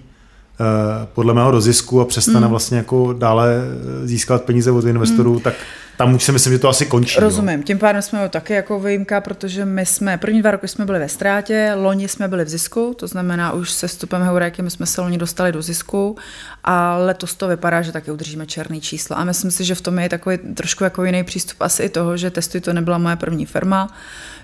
podle 1.13 1.33
mého 1.33 1.51
do 1.51 1.61
zisku 1.61 2.01
a 2.01 2.05
přestane 2.05 2.39
mm. 2.45 2.49
vlastně 2.49 2.77
jako 2.77 3.13
dále 3.13 3.61
získat 4.03 4.41
peníze 4.41 4.71
od 4.71 4.85
investorů, 4.85 5.33
mm. 5.33 5.39
tak 5.39 5.53
tam 5.97 6.13
už 6.13 6.23
si 6.23 6.31
myslím, 6.31 6.53
že 6.53 6.59
to 6.59 6.69
asi 6.69 6.85
končí. 6.85 7.19
Rozumím, 7.19 7.59
jo. 7.59 7.63
tím 7.63 7.79
pádem 7.79 8.01
jsme 8.01 8.29
taky 8.29 8.53
jako 8.53 8.79
výjimka, 8.79 9.21
protože 9.21 9.65
my 9.65 9.85
jsme, 9.85 10.17
první 10.17 10.41
dva 10.41 10.51
roky 10.51 10.67
jsme 10.67 10.85
byli 10.85 10.99
ve 10.99 11.09
ztrátě, 11.09 11.73
loni 11.75 12.07
jsme 12.07 12.27
byli 12.27 12.45
v 12.45 12.49
zisku, 12.49 12.95
to 12.99 13.07
znamená 13.07 13.51
už 13.51 13.71
se 13.71 13.87
stupem 13.87 14.21
Heuréky 14.21 14.61
my 14.61 14.71
jsme 14.71 14.85
se 14.85 15.01
loni 15.01 15.17
dostali 15.17 15.51
do 15.51 15.61
zisku 15.61 16.17
a 16.63 16.97
letos 16.97 17.35
to 17.35 17.47
vypadá, 17.47 17.81
že 17.81 17.91
taky 17.91 18.11
udržíme 18.11 18.45
černý 18.45 18.81
číslo. 18.81 19.19
A 19.19 19.23
myslím 19.23 19.51
si, 19.51 19.63
že 19.63 19.75
v 19.75 19.81
tom 19.81 19.99
je 19.99 20.09
takový 20.09 20.37
trošku 20.37 20.83
jako 20.83 21.05
jiný 21.05 21.23
přístup 21.23 21.61
asi 21.61 21.83
i 21.83 21.89
toho, 21.89 22.17
že 22.17 22.31
Testuj 22.31 22.61
to 22.61 22.73
nebyla 22.73 22.97
moje 22.97 23.15
první 23.15 23.45
firma, 23.45 23.93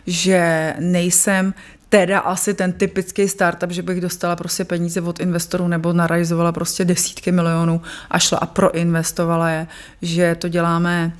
že 0.08 0.74
nejsem 0.80 1.54
teda 1.89 2.20
asi 2.20 2.53
ten 2.53 2.74
typický 2.74 3.27
startup, 3.27 3.72
že 3.72 3.82
bych 3.82 4.01
dostala 4.01 4.36
prostě 4.36 4.65
peníze 4.65 5.01
od 5.01 5.20
investorů 5.20 5.67
nebo 5.67 5.94
narealizovala 5.94 6.51
prostě 6.51 6.86
desítky 6.86 7.32
milionů 7.32 7.82
a 8.10 8.20
šla 8.20 8.38
a 8.38 8.46
proinvestovala 8.46 9.50
je, 9.50 9.67
že 10.01 10.36
to 10.36 10.48
děláme 10.48 11.13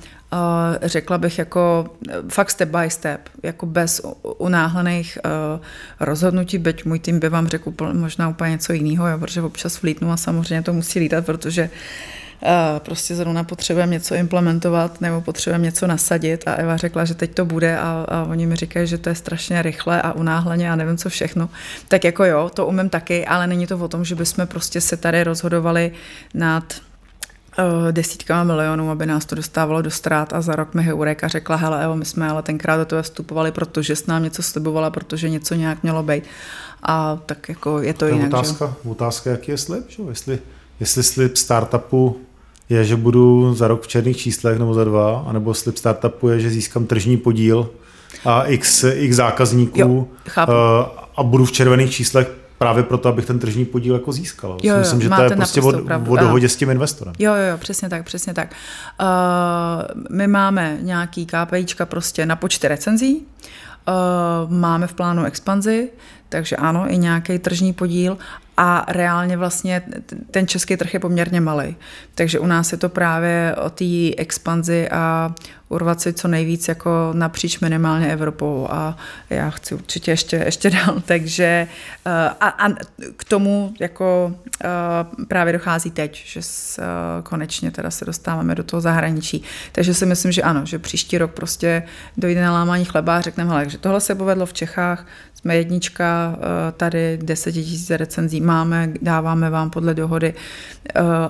řekla 0.82 1.18
bych 1.18 1.38
jako 1.38 1.86
fakt 2.28 2.50
step 2.50 2.68
by 2.68 2.90
step, 2.90 3.20
jako 3.42 3.66
bez 3.66 4.02
unáhlených 4.38 5.18
rozhodnutí, 6.00 6.58
byť 6.58 6.84
můj 6.84 6.98
tým 6.98 7.20
by 7.20 7.28
vám 7.28 7.48
řekl 7.48 7.72
možná 7.92 8.28
úplně 8.28 8.50
něco 8.50 8.72
jiného, 8.72 9.18
protože 9.18 9.42
občas 9.42 9.82
vlítnu 9.82 10.12
a 10.12 10.16
samozřejmě 10.16 10.62
to 10.62 10.72
musí 10.72 10.98
lítat, 10.98 11.26
protože 11.26 11.70
prostě 12.78 13.14
zrovna 13.14 13.44
potřebujeme 13.44 13.92
něco 13.92 14.14
implementovat 14.14 15.00
nebo 15.00 15.20
potřebujeme 15.20 15.64
něco 15.64 15.86
nasadit 15.86 16.48
a 16.48 16.54
Eva 16.54 16.76
řekla, 16.76 17.04
že 17.04 17.14
teď 17.14 17.34
to 17.34 17.44
bude 17.44 17.78
a, 17.78 18.06
a 18.08 18.26
oni 18.30 18.46
mi 18.46 18.56
říkají, 18.56 18.86
že 18.86 18.98
to 18.98 19.08
je 19.08 19.14
strašně 19.14 19.62
rychle 19.62 20.02
a 20.02 20.12
unáhleně 20.12 20.70
a 20.70 20.76
nevím 20.76 20.96
co 20.96 21.08
všechno. 21.08 21.48
Tak 21.88 22.04
jako 22.04 22.24
jo, 22.24 22.50
to 22.54 22.66
umím 22.66 22.88
taky, 22.88 23.26
ale 23.26 23.46
není 23.46 23.66
to 23.66 23.78
o 23.78 23.88
tom, 23.88 24.04
že 24.04 24.14
bychom 24.14 24.46
prostě 24.46 24.80
se 24.80 24.96
tady 24.96 25.24
rozhodovali 25.24 25.92
nad 26.34 26.64
Eh, 27.60 27.92
desítkama 27.92 28.44
milionů, 28.44 28.90
aby 28.90 29.06
nás 29.06 29.24
to 29.24 29.34
dostávalo 29.34 29.82
do 29.82 29.90
ztrát 29.90 30.32
a 30.32 30.40
za 30.40 30.56
rok 30.56 30.74
mi 30.74 30.82
Heureka 30.82 31.28
řekla, 31.28 31.56
hele 31.56 31.84
Evo, 31.84 31.96
my 31.96 32.04
jsme 32.04 32.30
ale 32.30 32.42
tenkrát 32.42 32.76
do 32.76 32.84
toho 32.84 33.02
vstupovali, 33.02 33.52
protože 33.52 33.96
s 33.96 34.06
nám 34.06 34.22
něco 34.22 34.42
slibovala, 34.42 34.90
protože 34.90 35.28
něco 35.28 35.54
nějak 35.54 35.82
mělo 35.82 36.02
být. 36.02 36.24
A 36.82 37.18
tak 37.26 37.48
jako 37.48 37.82
je 37.82 37.92
to, 37.92 37.98
to 37.98 38.06
je 38.06 38.12
jinak. 38.12 38.28
Otázka, 38.28 38.76
že? 38.84 38.90
otázka, 38.90 39.30
jaký 39.30 39.50
je 39.50 39.58
slib, 39.58 39.84
že? 39.88 40.02
Jestli, 40.08 40.38
jestli 40.80 41.02
slib 41.02 41.36
startupu 41.36 42.20
je, 42.68 42.84
že 42.84 42.96
budu 42.96 43.54
za 43.54 43.68
rok 43.68 43.82
v 43.82 43.88
černých 43.88 44.16
číslech 44.16 44.58
nebo 44.58 44.74
za 44.74 44.84
dva, 44.84 45.24
anebo 45.26 45.54
slib 45.54 45.76
startupu 45.76 46.28
je, 46.28 46.40
že 46.40 46.50
získám 46.50 46.86
tržní 46.86 47.16
podíl 47.16 47.70
a 48.24 48.42
x, 48.42 48.84
x 48.84 49.16
zákazníků 49.16 49.80
jo, 49.80 49.88
uh, 49.88 50.04
a 51.16 51.22
budu 51.22 51.44
v 51.44 51.52
červených 51.52 51.90
číslech 51.90 52.30
právě 52.58 52.82
proto, 52.82 53.08
abych 53.08 53.26
ten 53.26 53.38
tržní 53.38 53.64
podíl 53.64 53.94
jako 53.94 54.12
získal. 54.12 54.58
Jo, 54.62 54.74
jo, 54.74 54.80
Myslím, 54.80 55.00
že 55.00 55.08
to 55.08 55.22
je 55.22 55.30
prostě 55.30 55.60
o, 55.60 55.68
o 56.08 56.16
dohodě 56.16 56.48
s 56.48 56.56
tím 56.56 56.70
investorem. 56.70 57.14
Jo, 57.18 57.34
jo, 57.34 57.42
jo, 57.50 57.58
přesně 57.58 57.88
tak, 57.88 58.04
přesně 58.04 58.34
tak. 58.34 58.52
Uh, 59.00 59.06
my 60.10 60.26
máme 60.26 60.78
nějaký 60.80 61.26
KPIčka 61.26 61.86
prostě 61.86 62.26
na 62.26 62.36
počty 62.36 62.68
recenzí, 62.68 63.16
uh, 63.16 64.52
máme 64.52 64.86
v 64.86 64.94
plánu 64.94 65.24
expanzi, 65.24 65.88
takže 66.28 66.56
ano, 66.56 66.84
i 66.88 66.98
nějaký 66.98 67.38
tržní 67.38 67.72
podíl 67.72 68.18
a 68.60 68.84
reálně 68.88 69.36
vlastně 69.36 69.82
ten 70.30 70.46
český 70.46 70.76
trh 70.76 70.94
je 70.94 71.00
poměrně 71.00 71.40
malý. 71.40 71.76
Takže 72.14 72.38
u 72.38 72.46
nás 72.46 72.72
je 72.72 72.78
to 72.78 72.88
právě 72.88 73.56
o 73.64 73.70
té 73.70 74.14
expanzi 74.16 74.88
a 74.88 75.34
urvat 75.68 76.00
si 76.00 76.12
co 76.12 76.28
nejvíc 76.28 76.68
jako 76.68 77.10
napříč 77.12 77.60
minimálně 77.60 78.12
Evropou 78.12 78.68
a 78.70 78.96
já 79.30 79.50
chci 79.50 79.74
určitě 79.74 80.10
ještě, 80.10 80.36
ještě 80.36 80.70
dál, 80.70 81.02
takže 81.04 81.68
eh, 82.06 82.10
a, 82.40 82.48
a 82.48 82.68
k 83.16 83.24
tomu 83.24 83.74
jako 83.80 84.34
eh, 84.64 84.68
právě 85.28 85.52
dochází 85.52 85.90
teď, 85.90 86.22
že 86.26 86.42
s, 86.42 86.78
eh, 86.78 86.82
konečně 87.22 87.70
teda 87.70 87.90
se 87.90 88.04
dostáváme 88.04 88.54
do 88.54 88.64
toho 88.64 88.80
zahraničí. 88.80 89.42
Takže 89.72 89.94
si 89.94 90.06
myslím, 90.06 90.32
že 90.32 90.42
ano, 90.42 90.66
že 90.66 90.78
příští 90.78 91.18
rok 91.18 91.30
prostě 91.32 91.82
dojde 92.16 92.42
na 92.42 92.52
lámání 92.52 92.84
chleba 92.84 93.16
a 93.16 93.20
řekneme, 93.20 93.50
hele, 93.50 93.68
že 93.68 93.78
tohle 93.78 94.00
se 94.00 94.14
povedlo 94.14 94.46
v 94.46 94.52
Čechách, 94.52 95.06
jsme 95.34 95.56
jednička, 95.56 96.38
tady 96.76 97.18
10 97.22 97.52
tisíc 97.52 97.90
recenzí 97.90 98.40
máme, 98.48 98.92
dáváme 99.02 99.50
vám 99.50 99.70
podle 99.70 99.94
dohody 99.94 100.34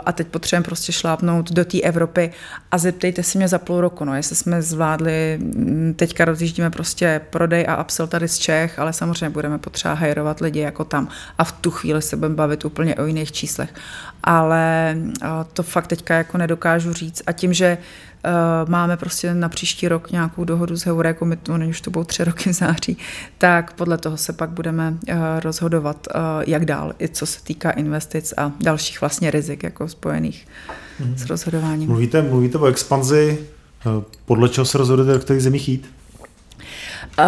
a 0.05 0.13
teď 0.13 0.27
potřebujeme 0.27 0.65
prostě 0.65 0.93
šlápnout 0.93 1.53
do 1.53 1.65
té 1.65 1.81
Evropy. 1.81 2.31
A 2.71 2.79
zeptejte 2.79 3.23
si 3.23 3.39
mě 3.39 3.49
za 3.49 3.59
půl 3.59 3.81
roku, 3.81 4.05
no, 4.05 4.17
jestli 4.17 4.37
jsme 4.37 4.63
zvládli, 4.63 5.39
mm, 5.41 5.95
teďka 5.97 6.25
rozjíždíme 6.25 6.71
prostě 6.71 7.21
prodej 7.31 7.67
a 7.69 7.83
upsell 7.83 8.07
tady 8.07 8.29
z 8.29 8.39
Čech, 8.39 8.79
ale 8.79 8.93
samozřejmě 8.93 9.31
budeme 9.31 9.59
potřeba 9.59 9.95
hajrovat 9.95 10.41
lidi 10.41 10.61
jako 10.61 10.85
tam. 10.85 11.09
A 11.39 11.45
v 11.45 11.53
tu 11.53 11.71
chvíli 11.71 12.03
se 12.03 12.17
budeme 12.17 12.35
bavit 12.35 12.65
úplně 12.65 12.95
o 12.95 13.07
jiných 13.07 13.33
číslech. 13.33 13.75
Ale 14.25 14.97
to 15.53 15.63
fakt 15.63 15.87
teďka 15.87 16.15
jako 16.15 16.39
nedokážu 16.39 16.93
říct. 16.93 17.23
A 17.27 17.33
tím, 17.33 17.53
že 17.53 17.79
máme 18.69 18.97
prostě 18.97 19.35
na 19.35 19.49
příští 19.49 19.89
rok 19.89 20.11
nějakou 20.11 20.45
dohodu 20.45 20.77
s 20.77 20.85
Heurékou, 20.85 21.25
my 21.25 21.37
to 21.37 21.53
už 21.69 21.81
to 21.81 21.91
budou 21.91 22.05
tři 22.05 22.25
roky 22.25 22.51
v 22.51 22.53
září, 22.53 22.97
tak 23.39 23.73
podle 23.73 23.99
toho 23.99 24.17
se 24.17 24.33
pak 24.33 24.51
budeme 24.51 24.91
uh, 24.91 25.17
rozhodovat, 25.41 26.09
uh, 26.15 26.21
jak 26.47 26.65
dál, 26.65 26.93
i 27.01 27.09
co 27.09 27.27
se 27.27 27.41
týká 27.45 27.71
investic 27.71 28.35
a 28.37 28.53
dalších 28.61 29.01
vlastně 29.01 29.31
rizik 29.31 29.63
jako 29.63 29.89
spojených 29.89 30.47
mm-hmm. 31.01 31.15
s 31.15 31.27
rozhodováním. 31.27 31.89
Mluvíte, 31.89 32.23
mluvíte 32.23 32.59
o 32.59 32.67
expanzi, 32.67 33.39
podle 34.25 34.49
čeho 34.49 34.65
se 34.65 34.79
rozhodujete, 34.79 35.13
do 35.13 35.25
kterých 35.25 35.43
zemích 35.43 35.69
jít? 35.69 35.91
Uh, 37.19 37.25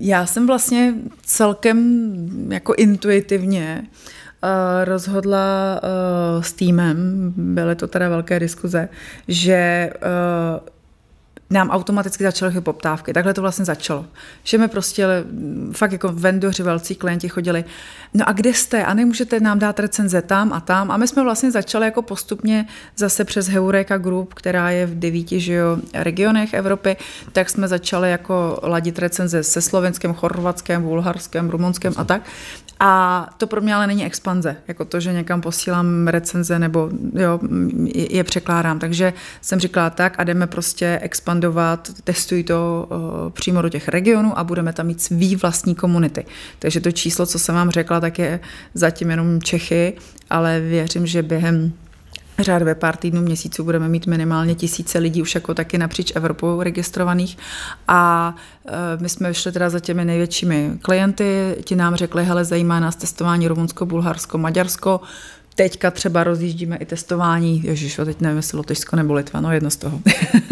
já 0.00 0.26
jsem 0.26 0.46
vlastně 0.46 0.94
celkem 1.22 2.06
jako 2.50 2.74
intuitivně 2.74 3.82
uh, 3.82 4.15
rozhodla 4.84 5.80
uh, 5.82 6.42
s 6.42 6.52
týmem, 6.52 6.96
byly 7.36 7.76
to 7.76 7.86
teda 7.86 8.08
velké 8.08 8.40
diskuze, 8.40 8.88
že 9.28 9.90
uh, 9.94 10.75
nám 11.50 11.70
automaticky 11.70 12.24
začaly 12.24 12.52
chyb 12.52 12.62
poptávky. 12.62 13.12
Takhle 13.12 13.34
to 13.34 13.40
vlastně 13.40 13.64
začalo. 13.64 14.06
Že 14.44 14.58
mi 14.58 14.68
prostě 14.68 15.06
fakt 15.72 15.92
jako 15.92 16.08
vendoři, 16.12 16.62
velcí 16.62 16.94
klienti 16.94 17.28
chodili, 17.28 17.64
no 18.14 18.28
a 18.28 18.32
kde 18.32 18.54
jste? 18.54 18.84
A 18.84 18.94
nemůžete 18.94 19.40
nám 19.40 19.58
dát 19.58 19.80
recenze 19.80 20.22
tam 20.22 20.52
a 20.52 20.60
tam. 20.60 20.90
A 20.90 20.96
my 20.96 21.08
jsme 21.08 21.22
vlastně 21.22 21.50
začali 21.50 21.84
jako 21.84 22.02
postupně 22.02 22.66
zase 22.96 23.24
přes 23.24 23.48
Heureka 23.48 23.98
Group, 23.98 24.34
která 24.34 24.70
je 24.70 24.86
v 24.86 24.98
devíti 24.98 25.40
že 25.40 25.52
jo, 25.52 25.76
regionech 25.94 26.54
Evropy, 26.54 26.96
tak 27.32 27.50
jsme 27.50 27.68
začali 27.68 28.10
jako 28.10 28.60
ladit 28.62 28.98
recenze 28.98 29.42
se 29.42 29.60
slovenském, 29.60 30.14
chorvatském, 30.14 30.82
bulharském, 30.82 31.50
rumunském 31.50 31.92
a 31.96 32.04
tak. 32.04 32.22
A 32.80 33.28
to 33.36 33.46
pro 33.46 33.60
mě 33.60 33.74
ale 33.74 33.86
není 33.86 34.04
expanze, 34.04 34.56
jako 34.68 34.84
to, 34.84 35.00
že 35.00 35.12
někam 35.12 35.40
posílám 35.40 36.08
recenze 36.08 36.58
nebo 36.58 36.90
jo, 37.12 37.40
je, 37.94 38.24
překládám. 38.24 38.78
Takže 38.78 39.12
jsem 39.40 39.60
říkala 39.60 39.90
tak 39.90 40.14
a 40.18 40.24
jdeme 40.24 40.46
prostě 40.46 41.00
expandovat, 41.36 41.90
testují 42.04 42.44
to 42.44 42.88
uh, 42.90 43.30
přímo 43.30 43.62
do 43.62 43.68
těch 43.68 43.88
regionů 43.88 44.38
a 44.38 44.44
budeme 44.44 44.72
tam 44.72 44.86
mít 44.86 45.02
svý 45.02 45.36
vlastní 45.36 45.74
komunity. 45.74 46.24
Takže 46.58 46.80
to 46.80 46.92
číslo, 46.92 47.26
co 47.26 47.38
jsem 47.38 47.54
vám 47.54 47.70
řekla, 47.70 48.00
tak 48.00 48.18
je 48.18 48.40
zatím 48.74 49.10
jenom 49.10 49.42
Čechy, 49.42 49.92
ale 50.30 50.60
věřím, 50.60 51.06
že 51.06 51.22
během 51.22 51.72
řádově 52.38 52.74
pár 52.74 52.96
týdnů, 52.96 53.22
měsíců 53.22 53.64
budeme 53.64 53.88
mít 53.88 54.06
minimálně 54.06 54.54
tisíce 54.54 54.98
lidí 54.98 55.22
už 55.22 55.34
jako 55.34 55.54
taky 55.54 55.78
napříč 55.78 56.12
Evropou 56.14 56.62
registrovaných 56.62 57.38
a 57.88 58.34
e, 58.66 59.02
my 59.02 59.08
jsme 59.08 59.28
vyšli 59.28 59.52
teda 59.52 59.70
za 59.70 59.80
těmi 59.80 60.04
největšími 60.04 60.70
klienty, 60.82 61.56
ti 61.64 61.76
nám 61.76 61.94
řekli, 61.94 62.24
hele, 62.24 62.44
zajímá 62.44 62.80
nás 62.80 62.96
testování 62.96 63.48
Rumunsko, 63.48 63.86
Bulharsko, 63.86 64.38
Maďarsko, 64.38 65.00
Teďka 65.56 65.90
třeba 65.90 66.24
rozjíždíme 66.24 66.76
i 66.76 66.86
testování, 66.86 67.62
ježiš, 67.64 68.00
teď 68.04 68.20
nevím, 68.20 68.36
jestli 68.36 68.56
Lotyšsko 68.56 68.96
nebo 68.96 69.14
Litva, 69.14 69.40
no 69.40 69.52
jedno 69.52 69.70
z 69.70 69.76
toho. 69.76 70.00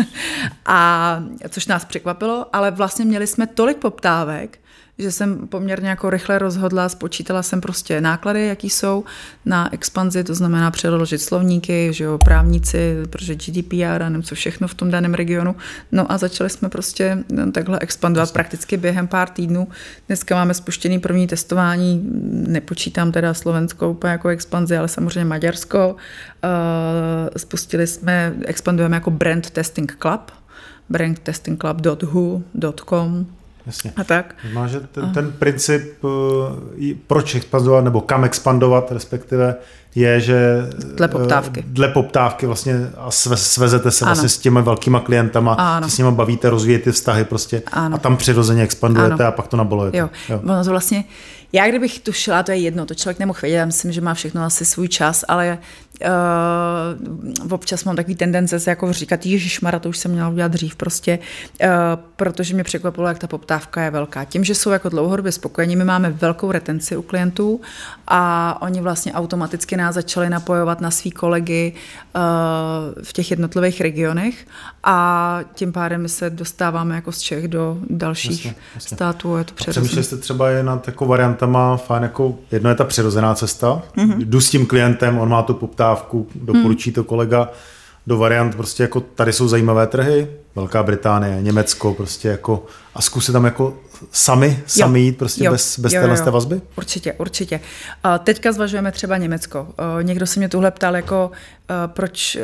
a 0.66 1.22
což 1.48 1.66
nás 1.66 1.84
překvapilo, 1.84 2.46
ale 2.52 2.70
vlastně 2.70 3.04
měli 3.04 3.26
jsme 3.26 3.46
tolik 3.46 3.76
poptávek, 3.76 4.58
že 4.98 5.12
jsem 5.12 5.48
poměrně 5.48 5.88
jako 5.88 6.10
rychle 6.10 6.38
rozhodla, 6.38 6.88
spočítala 6.88 7.42
jsem 7.42 7.60
prostě 7.60 8.00
náklady, 8.00 8.46
jaký 8.46 8.70
jsou 8.70 9.04
na 9.44 9.74
expanzi, 9.74 10.24
to 10.24 10.34
znamená 10.34 10.70
přeložit 10.70 11.18
slovníky, 11.18 11.92
že 11.92 12.04
jo, 12.04 12.18
právníci, 12.18 12.96
protože 13.10 13.34
GDPR 13.34 14.02
a 14.02 14.08
nevím 14.08 14.22
co 14.22 14.34
všechno 14.34 14.68
v 14.68 14.74
tom 14.74 14.90
daném 14.90 15.14
regionu. 15.14 15.56
No 15.92 16.12
a 16.12 16.18
začali 16.18 16.50
jsme 16.50 16.68
prostě 16.68 17.18
no, 17.32 17.52
takhle 17.52 17.78
expandovat 17.78 18.32
prakticky 18.32 18.76
během 18.76 19.06
pár 19.06 19.28
týdnů. 19.28 19.68
Dneska 20.06 20.34
máme 20.34 20.54
spuštěný 20.54 20.98
první 20.98 21.26
testování, 21.26 22.10
nepočítám 22.32 23.12
teda 23.12 23.34
Slovensko 23.34 23.90
úplně 23.90 24.10
jako 24.10 24.28
expanzi, 24.28 24.76
ale 24.76 24.88
samozřejmě 24.88 25.24
Maďarsko. 25.24 25.88
Uh, 25.88 25.96
spustili 27.36 27.86
jsme, 27.86 28.34
expandujeme 28.44 28.96
jako 28.96 29.10
Brand 29.10 29.50
Testing 29.50 29.96
Club, 30.00 30.30
brandtestingclub.who.com 30.88 33.26
Jasně. 33.66 33.92
A 33.96 34.04
tak. 34.04 34.34
Má, 34.52 34.66
že 34.66 34.80
ten, 34.80 35.12
ten 35.12 35.32
princip, 35.32 36.04
eh, 36.04 36.94
proč 37.06 37.34
expandovat, 37.34 37.84
nebo 37.84 38.00
kam 38.00 38.24
expandovat, 38.24 38.92
respektive, 38.92 39.54
je, 39.94 40.20
že 40.20 40.68
dle 40.94 41.08
poptávky, 41.08 41.60
eh, 41.60 41.64
dle 41.66 41.88
poptávky 41.88 42.46
vlastně 42.46 42.74
a 42.96 43.10
sve, 43.10 43.36
svezete 43.36 43.90
se 43.90 44.04
ano. 44.04 44.08
vlastně 44.08 44.28
s 44.28 44.38
těmi 44.38 44.62
velkýma 44.62 45.00
klientama, 45.00 45.54
ano. 45.54 45.88
se 45.88 45.94
s 45.94 45.98
nimi 45.98 46.10
bavíte, 46.12 46.50
rozvíjete 46.50 46.92
vztahy 46.92 47.24
prostě 47.24 47.62
ano. 47.72 47.96
a 47.96 47.98
tam 47.98 48.16
přirozeně 48.16 48.62
expandujete 48.62 49.14
ano. 49.14 49.26
a 49.26 49.30
pak 49.30 49.48
to 49.48 49.56
nabolujete. 49.56 49.98
Jo. 49.98 50.10
jo. 50.28 50.40
Ono 50.44 50.64
to 50.64 50.70
vlastně 50.70 51.04
Já 51.54 51.68
kdybych 51.68 51.98
tušila, 51.98 52.42
to 52.42 52.50
je 52.50 52.58
jedno, 52.58 52.86
to 52.86 52.94
člověk 52.94 53.18
nemohl 53.18 53.38
vědět, 53.42 53.56
já 53.56 53.66
myslím, 53.66 53.92
že 53.92 54.00
má 54.00 54.14
všechno 54.14 54.42
asi 54.42 54.64
svůj 54.64 54.88
čas, 54.88 55.24
ale 55.28 55.58
uh, 56.00 57.52
občas 57.52 57.84
mám 57.84 57.96
takový 57.96 58.16
tendence 58.16 58.60
se 58.60 58.70
jako 58.70 58.92
říkat, 58.92 59.26
Ježíš 59.26 59.60
Mara, 59.60 59.78
to 59.78 59.88
už 59.88 59.98
jsem 59.98 60.10
měla 60.10 60.28
udělat 60.28 60.52
dřív 60.52 60.76
prostě, 60.76 61.18
uh, 61.62 61.68
protože 62.16 62.54
mě 62.54 62.64
překvapilo, 62.64 63.08
jak 63.08 63.18
ta 63.18 63.26
poptávka 63.26 63.82
je 63.82 63.90
velká. 63.90 64.24
Tím, 64.24 64.44
že 64.44 64.54
jsou 64.54 64.70
jako 64.70 64.88
dlouhodobě 64.88 65.32
spokojení, 65.32 65.76
my 65.76 65.84
máme 65.84 66.10
velkou 66.10 66.52
retenci 66.52 66.96
u 66.96 67.02
klientů 67.02 67.60
a 68.08 68.58
oni 68.62 68.80
vlastně 68.80 69.12
automaticky 69.12 69.76
nás 69.76 69.94
začali 69.94 70.30
napojovat 70.30 70.80
na 70.80 70.90
svý 70.90 71.10
kolegy 71.10 71.72
uh, 72.16 72.22
v 73.02 73.12
těch 73.12 73.30
jednotlivých 73.30 73.80
regionech 73.80 74.46
a 74.84 75.40
tím 75.54 75.72
pádem 75.72 76.02
my 76.02 76.08
se 76.08 76.30
dostáváme 76.30 76.94
jako 76.94 77.12
z 77.12 77.20
Čech 77.20 77.48
do 77.48 77.78
dalších 77.90 78.46
jasně, 78.46 78.60
jasně. 78.74 78.96
států. 78.96 79.36
Je 79.36 79.44
to 79.44 79.54
přemýšleli 79.54 80.04
jste 80.04 80.16
třeba 80.16 80.48
je 80.48 80.62
nad 80.62 80.86
jako 80.86 81.06
variantama, 81.06 81.76
fajn 81.76 82.02
jako, 82.02 82.34
jedno 82.50 82.70
je 82.70 82.76
ta 82.76 82.84
přirozená 82.84 83.34
cesta, 83.34 83.82
mm-hmm. 83.96 84.16
jdu 84.18 84.40
s 84.40 84.50
tím 84.50 84.66
klientem, 84.66 85.18
on 85.18 85.28
má 85.28 85.42
tu 85.42 85.54
poptávku, 85.54 85.83
doporučí 86.34 86.90
mm. 86.90 86.94
to 86.94 87.04
kolega, 87.04 87.50
do 88.06 88.18
variant 88.18 88.54
prostě 88.54 88.82
jako 88.82 89.00
tady 89.00 89.32
jsou 89.32 89.48
zajímavé 89.48 89.86
trhy, 89.86 90.28
Velká 90.56 90.82
Británie, 90.82 91.42
Německo, 91.42 91.94
prostě 91.94 92.28
jako 92.28 92.64
a 92.94 93.02
zkusit 93.02 93.32
tam 93.32 93.44
jako 93.44 93.78
sami, 94.12 94.62
sami 94.66 95.00
jo, 95.00 95.04
jít 95.04 95.18
prostě 95.18 95.44
jo, 95.44 95.52
bez, 95.52 95.78
bez 95.78 95.92
jo, 95.92 96.00
téhle 96.00 96.18
jo. 96.26 96.32
vazby? 96.32 96.60
Určitě, 96.76 97.12
určitě. 97.12 97.60
A 98.04 98.18
teďka 98.18 98.52
zvažujeme 98.52 98.92
třeba 98.92 99.16
Německo. 99.16 99.68
Někdo 100.02 100.26
se 100.26 100.40
mě 100.40 100.48
tuhle 100.48 100.70
ptal, 100.70 100.96
jako 100.96 101.30
proč 101.86 102.38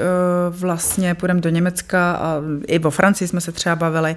vlastně 0.50 1.14
půjdeme 1.14 1.40
do 1.40 1.50
Německa, 1.50 2.12
a 2.12 2.40
i 2.66 2.78
o 2.78 2.90
Francii 2.90 3.28
jsme 3.28 3.40
se 3.40 3.52
třeba 3.52 3.76
bavili, 3.76 4.16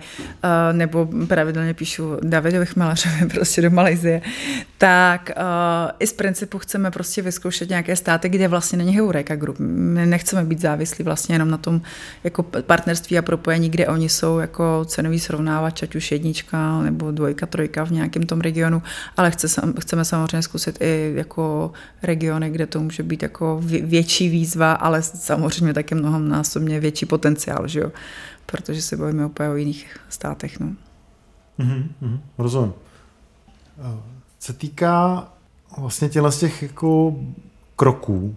nebo 0.71 1.09
pravidelně 1.27 1.73
píšu 1.73 2.17
Davidovi 2.21 2.65
Chmelařovi 2.65 3.25
prostě 3.33 3.61
do 3.61 3.69
Malajzie, 3.69 4.21
tak 4.77 5.31
i 5.99 6.07
z 6.07 6.13
principu 6.13 6.59
chceme 6.59 6.91
prostě 6.91 7.21
vyzkoušet 7.21 7.69
nějaké 7.69 7.95
státy, 7.95 8.29
kde 8.29 8.47
vlastně 8.47 8.77
není 8.77 9.01
Eureka 9.01 9.35
Group. 9.35 9.55
My 9.59 10.05
nechceme 10.05 10.43
být 10.43 10.61
závislí 10.61 11.03
vlastně 11.03 11.35
jenom 11.35 11.49
na 11.49 11.57
tom 11.57 11.81
jako 12.23 12.43
partnerství 12.43 13.17
a 13.17 13.21
propojení, 13.21 13.69
kde 13.69 13.87
oni 13.87 14.09
jsou 14.09 14.39
jako 14.39 14.85
cenový 14.85 15.19
srovnávač, 15.19 15.83
ať 15.83 15.95
už 15.95 16.11
jednička 16.11 16.81
nebo 16.81 17.11
dvojka, 17.33 17.45
trojka 17.45 17.83
v 17.83 17.91
nějakém 17.91 18.23
tom 18.23 18.41
regionu, 18.41 18.81
ale 19.17 19.31
chce, 19.31 19.47
chceme 19.79 20.05
samozřejmě 20.05 20.41
zkusit 20.41 20.77
i 20.81 21.13
jako 21.15 21.71
regiony, 22.03 22.49
kde 22.49 22.67
to 22.67 22.79
může 22.79 23.03
být 23.03 23.23
jako 23.23 23.61
větší 23.63 24.29
výzva, 24.29 24.73
ale 24.73 25.01
samozřejmě 25.01 25.73
také 25.73 25.95
mnohonásobně 25.95 26.79
větší 26.79 27.05
potenciál, 27.05 27.67
že 27.67 27.79
jo? 27.79 27.91
protože 28.45 28.81
se 28.81 28.97
bavíme 28.97 29.25
úplně 29.25 29.49
o 29.49 29.55
jiných 29.55 29.97
státech. 30.09 30.59
No. 30.59 30.67
Mm-hmm, 31.59 32.19
rozumím. 32.37 32.73
Se 34.39 34.53
týká 34.53 35.27
vlastně 35.77 36.09
těchto 36.09 36.31
z 36.31 36.39
těch 36.39 36.63
jako 36.63 37.15
kroků, 37.75 38.35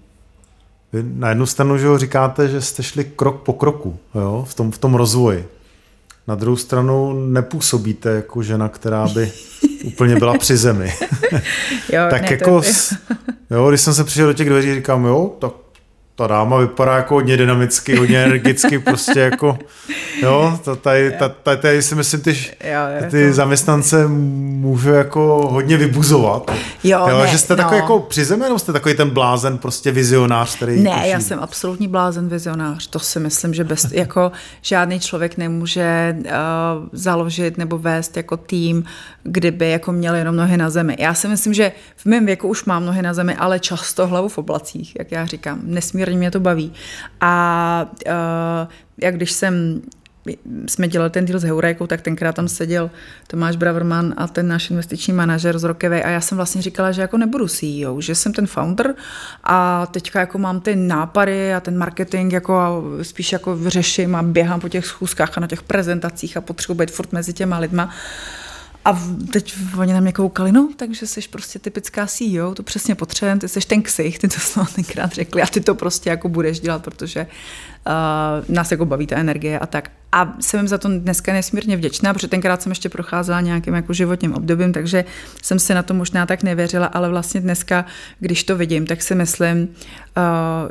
vy 0.93 1.03
na 1.03 1.29
jednu 1.29 1.47
stranu 1.47 1.79
že 1.79 1.99
říkáte, 1.99 2.49
že 2.49 2.61
jste 2.61 2.83
šli 2.83 3.05
krok 3.05 3.43
po 3.43 3.53
kroku 3.53 3.99
jo, 4.15 4.45
v, 4.49 4.55
tom, 4.55 4.73
v 4.73 4.79
tom 4.79 4.95
rozvoji. 4.95 5.49
Na 6.29 6.35
druhou 6.35 6.57
stranu 6.57 7.27
nepůsobíte 7.31 8.11
jako 8.11 8.43
žena, 8.43 8.69
která 8.69 9.09
by 9.09 9.33
úplně 9.85 10.17
byla 10.17 10.39
při 10.39 10.57
zemi. 10.57 10.95
jo, 11.93 12.07
tak 12.11 12.23
ne, 12.23 12.29
jako, 12.31 12.63
jo, 13.51 13.69
když 13.69 13.81
jsem 13.81 13.95
se 13.95 14.05
přišel 14.05 14.27
do 14.27 14.33
těch 14.33 14.49
dveří, 14.49 14.75
říkám, 14.75 15.05
jo, 15.05 15.37
tak 15.39 15.53
ta 16.17 16.27
dáma 16.27 16.59
vypadá 16.59 16.97
jako 16.97 17.15
hodně 17.15 17.37
dynamicky, 17.37 17.97
hodně 17.97 18.19
energicky, 18.25 18.79
prostě 18.79 19.21
jako, 19.21 19.59
jo, 20.23 20.59
tady, 20.81 21.13
ta, 21.19 21.29
tady, 21.29 21.57
tady 21.57 21.83
si 21.83 21.95
myslím, 21.95 22.21
ty, 22.21 22.37
ty 23.11 23.33
zaměstnance 23.33 24.07
můžu 24.09 24.91
jako 24.91 25.49
hodně 25.51 25.77
vybuzovat. 25.77 26.51
Jo, 26.85 27.07
jo 27.09 27.19
ne, 27.19 27.27
že 27.27 27.39
jste 27.39 27.57
no. 27.57 27.63
takový 27.63 27.77
jako 27.77 27.99
při 27.99 28.37
nebo 28.37 28.59
jste 28.59 28.73
takový 28.73 28.95
ten 28.95 29.11
blázen, 29.11 29.59
prostě 29.59 29.93
vizionář, 29.93 30.57
který... 30.57 30.83
Ne, 30.83 30.91
tuší. 30.91 31.09
já 31.09 31.21
jsem 31.21 31.39
absolutní 31.39 31.89
blázen 31.89 32.29
vizionář, 32.29 32.87
to 32.87 32.99
si 32.99 33.21
myslím, 33.21 33.55
že 33.55 33.65
bez, 33.65 33.87
jako 33.93 34.33
žádný 34.63 35.01
člověk 35.01 35.37
nemůže 35.37 36.17
uh, 36.19 36.31
založit 36.93 37.59
nebo 37.59 37.79
vést 37.79 38.17
jako 38.17 38.37
tým, 38.37 38.85
kdyby 39.23 39.71
jako 39.71 39.93
měl 39.93 40.15
jenom 40.15 40.37
nohy 40.37 40.57
na 40.57 40.71
zemi. 40.71 40.97
Já 40.99 41.15
si 41.15 41.29
myslím, 41.29 41.55
že 41.55 41.73
v 41.97 42.07
mém 42.07 42.27
věku 42.27 42.49
už 42.49 42.65
mám 42.65 42.87
nohy 42.87 43.03
na 43.03 43.15
zemi, 43.15 43.35
ale 43.35 43.61
často 43.61 44.07
hlavu 44.07 44.29
v 44.29 44.39
oblacích, 44.39 44.97
jak 44.99 45.13
já 45.13 45.27
říkám, 45.27 45.61
nesmírně 45.63 46.06
nesmírně 46.07 46.19
mě 46.19 46.31
to 46.31 46.41
baví. 46.41 46.73
A 47.21 47.91
uh, 48.07 48.69
jak 48.99 49.17
když 49.17 49.33
jsem 49.33 49.83
jsme 50.67 50.89
dělali 50.89 51.11
ten 51.11 51.25
deal 51.25 51.39
s 51.39 51.43
Heurejkou, 51.43 51.87
tak 51.87 52.01
tenkrát 52.01 52.35
tam 52.35 52.49
seděl 52.49 52.91
Tomáš 53.27 53.57
Braverman 53.57 54.15
a 54.17 54.27
ten 54.27 54.49
náš 54.49 54.71
investiční 54.71 55.13
manažer 55.13 55.59
z 55.59 55.65
Rokevej 55.65 56.03
a 56.05 56.09
já 56.09 56.21
jsem 56.21 56.37
vlastně 56.37 56.63
říkala, 56.63 56.93
že 56.93 57.01
jako 57.01 57.19
nebudu 57.19 57.49
CEO, 57.49 58.01
že 58.01 58.15
jsem 58.15 58.33
ten 58.33 58.47
founder 58.47 58.95
a 59.45 59.87
teďka 59.87 60.21
jako 60.21 60.39
mám 60.39 60.61
ty 60.61 60.77
nápady 60.77 61.55
a 61.55 61.61
ten 61.61 61.79
marketing 61.79 62.33
jako 62.33 62.85
spíš 63.03 63.33
jako 63.33 63.59
řeším 63.67 64.17
a 64.17 64.23
běhám 64.23 64.61
po 64.61 64.69
těch 64.69 64.87
schůzkách 64.87 65.39
a 65.39 65.41
na 65.41 65.47
těch 65.47 65.63
prezentacích 65.63 66.37
a 66.37 66.41
potřebuji 66.41 66.75
být 66.75 66.91
furt 66.91 67.13
mezi 67.13 67.33
těma 67.33 67.59
lidma. 67.59 67.91
A 68.87 69.03
teď 69.33 69.55
oni 69.79 69.93
na 69.93 70.01
mě 70.01 70.13
koukali, 70.13 70.53
no, 70.53 70.69
takže 70.77 71.07
jsi 71.07 71.21
prostě 71.31 71.59
typická 71.59 72.07
CEO, 72.07 72.55
to 72.55 72.63
přesně 72.63 72.95
potřebujeme, 72.95 73.41
ty 73.41 73.49
jsi 73.49 73.61
ten 73.61 73.83
ksich, 73.83 74.19
ty 74.19 74.29
to 74.29 74.41
jsme 74.41 74.63
tenkrát 74.75 75.13
řekli 75.13 75.43
a 75.43 75.47
ty 75.47 75.61
to 75.61 75.75
prostě 75.75 76.11
jako 76.11 76.29
budeš 76.29 76.61
dělat, 76.61 76.83
protože 76.85 77.27
uh, 77.87 78.55
nás 78.55 78.71
jako 78.71 78.87
baví 78.87 79.07
ta 79.07 79.17
energie 79.17 79.59
a 79.59 79.67
tak. 79.67 79.91
A 80.13 80.35
jsem 80.41 80.61
jim 80.61 80.69
za 80.69 80.79
to 80.79 80.89
dneska 80.89 81.33
nesmírně 81.33 81.77
vděčná, 81.77 82.15
protože 82.15 82.29
tenkrát 82.29 82.63
jsem 82.63 82.73
ještě 82.73 82.89
procházela 82.89 83.41
nějakým 83.41 83.75
jako 83.75 83.93
životním 83.93 84.35
obdobím, 84.35 84.73
takže 84.73 85.05
jsem 85.43 85.59
si 85.59 85.75
na 85.75 85.83
to 85.83 85.95
možná 85.95 86.27
tak 86.27 86.43
nevěřila, 86.43 86.87
ale 86.87 87.09
vlastně 87.09 87.41
dneska, 87.41 87.85
když 88.19 88.45
to 88.45 88.57
vidím, 88.57 88.87
tak 88.87 89.03
si 89.03 89.15
myslím, 89.15 89.63
uh, 89.63 89.69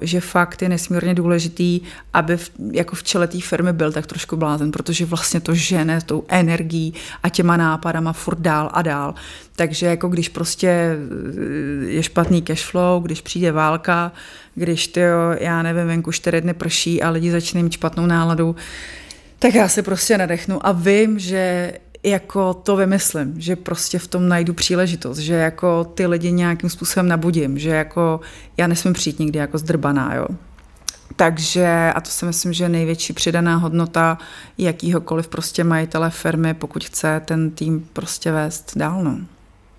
že 0.02 0.20
fakt 0.20 0.62
je 0.62 0.70
nesmírně 0.70 1.14
důležitý, 1.14 1.82
aby 2.14 2.38
v, 2.38 2.52
jako 2.72 2.96
v 2.96 3.04
čele 3.04 3.28
té 3.28 3.42
firmy 3.42 3.74
byl 3.74 3.92
tak 3.92 4.08
trošku 4.08 4.38
blázen, 4.38 4.72
protože 4.72 5.06
vlastně 5.06 5.40
to 5.40 5.56
žene 5.56 6.02
tou 6.02 6.24
energií 6.28 6.94
a 7.24 7.30
těma 7.30 7.58
nápadama 7.58 8.14
furt 8.14 8.40
dál 8.40 8.70
a 8.74 8.82
dál. 8.82 9.16
Takže 9.56 9.86
jako 9.86 10.08
když 10.08 10.30
prostě 10.30 10.68
eh, 10.68 11.86
je 11.86 12.04
špatný 12.04 12.42
cash 12.42 12.66
flow, 12.66 13.02
když 13.02 13.22
přijde 13.22 13.52
válka, 13.52 14.12
když 14.56 14.88
ty, 14.88 15.02
já 15.40 15.62
nevím, 15.62 15.88
venku 15.88 16.12
čtyři 16.12 16.42
dny 16.42 16.54
prší 16.54 17.02
a 17.02 17.10
lidi 17.10 17.32
začínají 17.32 17.64
mít 17.64 17.74
špatnou 17.74 18.06
náladu, 18.06 18.56
tak 19.40 19.56
já 19.56 19.68
se 19.68 19.84
prostě 19.84 20.18
nadechnu 20.18 20.68
a 20.68 20.72
vím, 20.72 21.20
že 21.20 21.74
jako 22.04 22.54
to 22.54 22.76
vymyslím, 22.76 23.34
že 23.38 23.56
prostě 23.56 24.00
v 24.00 24.08
tom 24.08 24.28
najdu 24.28 24.54
příležitost, 24.54 25.18
že 25.18 25.34
jako 25.34 25.84
ty 25.84 26.08
lidi 26.08 26.32
nějakým 26.32 26.70
způsobem 26.70 27.08
nabudím, 27.08 27.60
že 27.60 27.70
jako 27.70 28.20
já 28.58 28.68
nesmím 28.68 28.94
přijít 28.94 29.20
nikdy 29.20 29.40
jako 29.40 29.58
zdrbaná, 29.58 30.16
jo. 30.16 30.28
Takže, 31.16 31.92
a 31.96 32.02
to 32.02 32.10
si 32.10 32.26
myslím, 32.26 32.54
že 32.54 32.70
největší 32.70 33.14
přidaná 33.14 33.56
hodnota 33.56 34.18
jakýhokoliv 34.58 35.28
prostě 35.28 35.64
majitele 35.64 36.10
firmy, 36.10 36.54
pokud 36.54 36.84
chce 36.84 37.22
ten 37.26 37.52
tým 37.52 37.90
prostě 37.94 38.32
vést 38.32 38.72
dál, 38.76 39.04
no. 39.04 39.18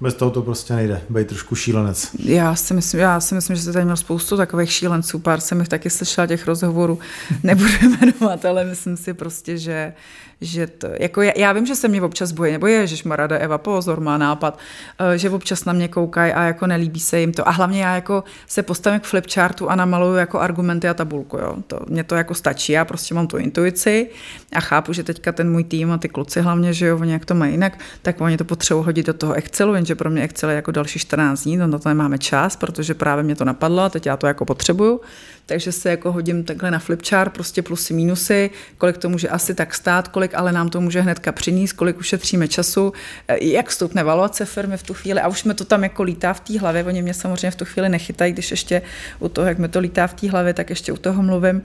Bez 0.00 0.14
toho 0.14 0.30
to 0.30 0.42
prostě 0.42 0.74
nejde, 0.74 1.02
být 1.10 1.28
trošku 1.28 1.54
šílenec. 1.54 2.10
Já 2.18 2.54
si 2.54 2.74
myslím, 2.74 3.00
já 3.00 3.20
si 3.20 3.34
myslím 3.34 3.56
že 3.56 3.62
jste 3.62 3.72
tady 3.72 3.84
měl 3.84 3.96
spoustu 3.96 4.36
takových 4.36 4.72
šílenců, 4.72 5.18
pár 5.18 5.40
jsem 5.40 5.58
jich 5.58 5.68
taky 5.68 5.90
slyšela 5.90 6.26
těch 6.26 6.46
rozhovorů, 6.46 6.98
nebudu 7.42 7.72
jmenovat, 7.82 8.44
ale 8.44 8.64
myslím 8.64 8.96
si 8.96 9.14
prostě, 9.14 9.58
že 9.58 9.92
že 10.40 10.66
to, 10.66 10.88
jako 11.00 11.22
já, 11.22 11.32
já 11.36 11.52
vím, 11.52 11.66
že 11.66 11.74
se 11.74 11.88
mě 11.88 12.02
občas 12.02 12.32
bojí, 12.32 12.52
nebo 12.52 12.66
je, 12.66 12.86
že 12.86 12.96
Marada 13.08 13.36
Eva, 13.36 13.58
pozor, 13.58 14.00
má 14.00 14.18
nápad, 14.18 14.58
eh, 14.98 15.18
že 15.18 15.30
občas 15.30 15.64
na 15.64 15.72
mě 15.72 15.88
koukají 15.88 16.32
a 16.32 16.42
jako 16.42 16.66
nelíbí 16.66 17.00
se 17.00 17.20
jim 17.20 17.32
to. 17.32 17.48
A 17.48 17.50
hlavně 17.50 17.82
já 17.82 17.94
jako 17.94 18.24
se 18.46 18.62
postavím 18.62 19.00
k 19.00 19.04
flipchartu 19.04 19.70
a 19.70 19.76
namaluju 19.76 20.14
jako 20.14 20.40
argumenty 20.40 20.88
a 20.88 20.94
tabulku, 20.94 21.36
jo. 21.36 21.56
To, 21.66 21.80
mě 21.88 22.04
to 22.04 22.14
jako 22.14 22.34
stačí, 22.34 22.72
já 22.72 22.84
prostě 22.84 23.14
mám 23.14 23.26
tu 23.26 23.36
intuici 23.36 24.10
a 24.52 24.60
chápu, 24.60 24.92
že 24.92 25.02
teďka 25.02 25.32
ten 25.32 25.50
můj 25.50 25.64
tým 25.64 25.92
a 25.92 25.98
ty 25.98 26.08
kluci 26.08 26.40
hlavně, 26.40 26.72
že 26.72 26.86
jo, 26.86 26.98
oni 26.98 27.12
jak 27.12 27.24
to 27.24 27.34
mají 27.34 27.52
jinak, 27.52 27.78
tak 28.02 28.20
oni 28.20 28.36
to 28.36 28.44
potřebují 28.44 28.84
hodit 28.84 29.06
do 29.06 29.14
toho 29.14 29.32
Excelu, 29.32 29.74
jenže 29.74 29.94
pro 29.94 30.10
mě 30.10 30.22
Excel 30.22 30.50
je 30.50 30.56
jako 30.56 30.70
další 30.70 30.98
14 30.98 31.44
dní, 31.44 31.56
no 31.56 31.66
na 31.66 31.78
to 31.78 31.88
nemáme 31.88 32.18
čas, 32.18 32.56
protože 32.56 32.94
právě 32.94 33.24
mě 33.24 33.34
to 33.34 33.44
napadlo 33.44 33.82
a 33.82 33.88
teď 33.88 34.06
já 34.06 34.16
to 34.16 34.26
jako 34.26 34.44
potřebuju 34.44 35.00
takže 35.46 35.72
se 35.72 35.90
jako 35.90 36.12
hodím 36.12 36.44
takhle 36.44 36.70
na 36.70 36.78
flipchart, 36.78 37.32
prostě 37.32 37.62
plusy, 37.62 37.94
minusy, 37.94 38.50
kolik 38.78 38.98
to 38.98 39.08
může 39.08 39.28
asi 39.28 39.54
tak 39.54 39.74
stát, 39.74 40.08
kolik 40.08 40.34
ale 40.34 40.52
nám 40.52 40.68
to 40.68 40.80
může 40.80 41.00
hnedka 41.00 41.32
přinést, 41.32 41.72
kolik 41.72 41.98
ušetříme 41.98 42.48
času, 42.48 42.92
eh, 43.28 43.44
jak 43.44 43.70
stoupne 43.70 44.04
valuace 44.04 44.44
firmy 44.44 44.76
v 44.76 44.82
tu 44.82 44.94
chvíli? 44.94 45.20
A 45.20 45.28
už 45.28 45.44
mi 45.44 45.54
to 45.54 45.64
tam 45.64 45.82
jako 45.82 46.02
lítá 46.02 46.32
v 46.32 46.40
té 46.40 46.58
hlavě, 46.58 46.84
oni 46.84 47.02
mě 47.02 47.14
samozřejmě 47.14 47.50
v 47.50 47.56
tu 47.56 47.64
chvíli 47.64 47.88
nechytají, 47.88 48.32
když 48.32 48.50
ještě 48.50 48.82
u 49.18 49.28
toho, 49.28 49.48
jak 49.48 49.58
mi 49.58 49.68
to 49.68 49.80
lítá 49.80 50.06
v 50.06 50.14
té 50.14 50.30
hlavě, 50.30 50.54
tak 50.54 50.70
ještě 50.70 50.92
u 50.92 50.96
toho 50.96 51.22
mluvím, 51.22 51.56
uh, 51.56 51.62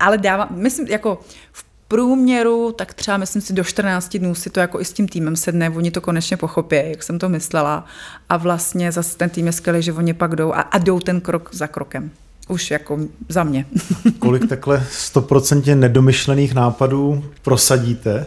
ale 0.00 0.18
dávám, 0.18 0.48
myslím, 0.50 0.86
jako 0.86 1.20
v 1.52 1.64
průměru, 1.88 2.72
tak 2.72 2.94
třeba 2.94 3.16
myslím 3.16 3.42
si 3.42 3.52
do 3.52 3.64
14 3.64 4.18
dnů 4.18 4.34
si 4.34 4.50
to 4.50 4.60
jako 4.60 4.80
i 4.80 4.84
s 4.84 4.92
tím 4.92 5.08
týmem 5.08 5.36
sedne, 5.36 5.70
oni 5.70 5.90
to 5.90 6.00
konečně 6.00 6.36
pochopí, 6.36 6.76
jak 6.76 7.02
jsem 7.02 7.18
to 7.18 7.28
myslela. 7.28 7.84
A 8.28 8.36
vlastně 8.36 8.92
zase 8.92 9.18
ten 9.18 9.30
tým 9.30 9.46
je 9.46 9.52
skvělý, 9.52 9.82
že 9.82 9.92
oni 9.92 10.14
pak 10.14 10.36
jdou 10.36 10.52
a, 10.52 10.60
a 10.60 10.78
jdou 10.78 11.00
ten 11.00 11.20
krok 11.20 11.50
za 11.52 11.66
krokem 11.66 12.10
už 12.50 12.70
jako 12.70 12.98
za 13.28 13.44
mě. 13.44 13.66
Kolik 14.18 14.48
takhle 14.48 14.86
stoprocentně 14.90 15.76
nedomyšlených 15.76 16.54
nápadů 16.54 17.24
prosadíte? 17.42 18.26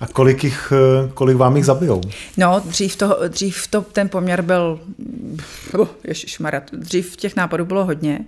A 0.00 0.06
kolik, 0.06 0.44
jich, 0.44 0.72
kolik 1.14 1.36
vám 1.36 1.56
jich 1.56 1.64
zabijou? 1.64 2.00
No, 2.36 2.62
dřív, 2.64 2.96
to, 2.96 3.18
dřív 3.28 3.66
to, 3.66 3.80
ten 3.80 4.08
poměr 4.08 4.42
byl, 4.42 4.80
uh, 5.78 5.88
ježišmarja, 6.04 6.62
dřív 6.72 7.16
těch 7.16 7.36
nápadů 7.36 7.64
bylo 7.64 7.84
hodně. 7.84 8.20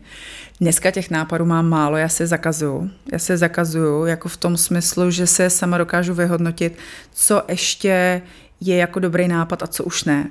Dneska 0.60 0.90
těch 0.90 1.10
nápadů 1.10 1.44
mám 1.44 1.68
málo, 1.68 1.96
já 1.96 2.08
se 2.08 2.26
zakazuju. 2.26 2.90
Já 3.12 3.18
se 3.18 3.36
zakazuju 3.36 4.06
jako 4.06 4.28
v 4.28 4.36
tom 4.36 4.56
smyslu, 4.56 5.10
že 5.10 5.26
se 5.26 5.50
sama 5.50 5.78
dokážu 5.78 6.14
vyhodnotit, 6.14 6.78
co 7.12 7.42
ještě 7.48 8.22
je 8.60 8.76
jako 8.76 9.00
dobrý 9.00 9.28
nápad 9.28 9.62
a 9.62 9.66
co 9.66 9.84
už 9.84 10.04
ne. 10.04 10.30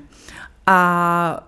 A 0.66 1.44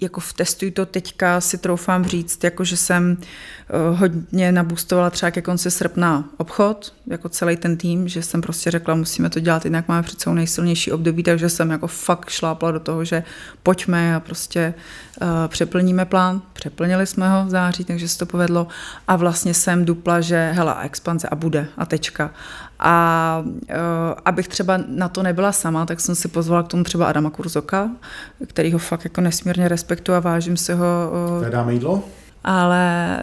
jako 0.00 0.20
v 0.20 0.32
testuji 0.32 0.70
to 0.70 0.86
teďka 0.86 1.40
si 1.40 1.58
troufám 1.58 2.04
říct, 2.04 2.44
jako 2.44 2.64
že 2.64 2.76
jsem 2.76 3.16
eh, 3.20 3.96
hodně 3.96 4.52
nabůstovala 4.52 5.10
třeba 5.10 5.30
ke 5.30 5.42
konci 5.42 5.70
srpna 5.70 6.28
obchod, 6.36 6.94
jako 7.06 7.28
celý 7.28 7.56
ten 7.56 7.76
tým, 7.76 8.08
že 8.08 8.22
jsem 8.22 8.40
prostě 8.40 8.70
řekla, 8.70 8.94
musíme 8.94 9.30
to 9.30 9.40
dělat, 9.40 9.64
jinak 9.64 9.88
máme 9.88 10.02
před 10.02 10.26
nejsilnější 10.26 10.92
období, 10.92 11.22
takže 11.22 11.48
jsem 11.48 11.70
jako 11.70 11.86
fakt 11.86 12.28
šlápla 12.28 12.70
do 12.70 12.80
toho, 12.80 13.04
že 13.04 13.22
pojďme 13.62 14.14
a 14.14 14.20
prostě 14.20 14.74
uh, 15.20 15.28
přeplníme 15.48 16.04
plán. 16.04 16.42
Přeplnili 16.52 17.06
jsme 17.06 17.30
ho 17.30 17.46
v 17.46 17.50
září, 17.50 17.84
takže 17.84 18.08
se 18.08 18.18
to 18.18 18.26
povedlo 18.26 18.66
a 19.08 19.16
vlastně 19.16 19.54
jsem 19.54 19.84
dupla, 19.84 20.20
že 20.20 20.52
hela, 20.54 20.80
expanze 20.80 21.28
a 21.28 21.34
bude 21.34 21.68
a 21.76 21.86
tečka. 21.86 22.30
A 22.78 23.42
uh, 23.44 23.46
abych 24.24 24.48
třeba 24.48 24.78
na 24.88 25.08
to 25.08 25.22
nebyla 25.22 25.52
sama, 25.52 25.86
tak 25.86 26.00
jsem 26.00 26.14
si 26.14 26.28
pozvala 26.28 26.62
k 26.62 26.68
tomu 26.68 26.84
třeba 26.84 27.06
Adama 27.06 27.30
Kurzoka, 27.30 27.90
který 28.46 28.72
ho 28.72 28.78
fakt 28.78 29.04
jako 29.04 29.20
nesmírně 29.20 29.68
respektuju 29.68 30.16
a 30.16 30.20
vážím 30.20 30.56
si 30.56 30.72
ho. 30.72 30.86
Uh, 31.40 31.48
dáme 31.50 31.74
jídlo? 31.74 32.02
Ale 32.44 33.22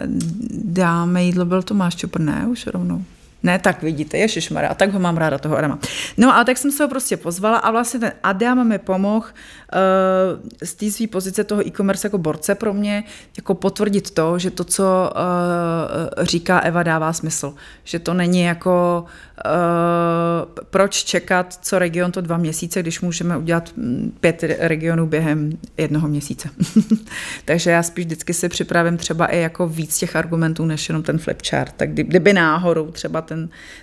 dáme 0.64 1.24
jídlo 1.24 1.44
byl 1.44 1.62
Tomáš 1.62 1.96
Čupr, 1.96 2.20
ne, 2.20 2.46
už 2.48 2.66
rovnou. 2.66 3.04
Ne, 3.42 3.58
tak 3.58 3.82
vidíte, 3.82 4.18
ježišmarja, 4.18 4.70
a 4.70 4.74
tak 4.74 4.92
ho 4.92 4.98
mám 4.98 5.16
ráda, 5.16 5.38
toho 5.38 5.56
Adama. 5.56 5.78
No 6.16 6.34
ale 6.34 6.44
tak 6.44 6.58
jsem 6.58 6.70
se 6.70 6.82
ho 6.82 6.88
prostě 6.88 7.16
pozvala 7.16 7.58
a 7.58 7.70
vlastně 7.70 8.00
ten 8.00 8.12
Adam 8.22 8.68
mi 8.68 8.78
pomohl 8.78 9.26
uh, 9.26 10.48
z 10.62 10.74
té 10.74 10.90
své 10.90 11.06
pozice 11.06 11.44
toho 11.44 11.66
e-commerce 11.66 12.06
jako 12.06 12.18
borce 12.18 12.54
pro 12.54 12.72
mě 12.72 13.04
jako 13.36 13.54
potvrdit 13.54 14.10
to, 14.10 14.38
že 14.38 14.50
to, 14.50 14.64
co 14.64 15.12
uh, 15.14 16.24
říká 16.24 16.60
Eva, 16.60 16.82
dává 16.82 17.12
smysl. 17.12 17.54
Že 17.84 17.98
to 17.98 18.14
není 18.14 18.42
jako 18.42 19.04
uh, 19.44 20.64
proč 20.70 21.04
čekat, 21.04 21.58
co 21.62 21.78
region 21.78 22.12
to 22.12 22.20
dva 22.20 22.36
měsíce, 22.36 22.82
když 22.82 23.00
můžeme 23.00 23.36
udělat 23.36 23.72
mm, 23.76 24.16
pět 24.20 24.44
regionů 24.58 25.06
během 25.06 25.58
jednoho 25.76 26.08
měsíce. 26.08 26.48
Takže 27.44 27.70
já 27.70 27.82
spíš 27.82 28.04
vždycky 28.04 28.34
si 28.34 28.48
připravím 28.48 28.96
třeba 28.96 29.26
i 29.26 29.40
jako 29.40 29.68
víc 29.68 29.98
těch 29.98 30.16
argumentů, 30.16 30.64
než 30.64 30.88
jenom 30.88 31.02
ten 31.02 31.18
flipchart. 31.18 31.74
Tak 31.76 31.90
kdyby 31.90 32.32
náhodou 32.32 32.90
třeba 32.90 33.22
ten 33.22 33.35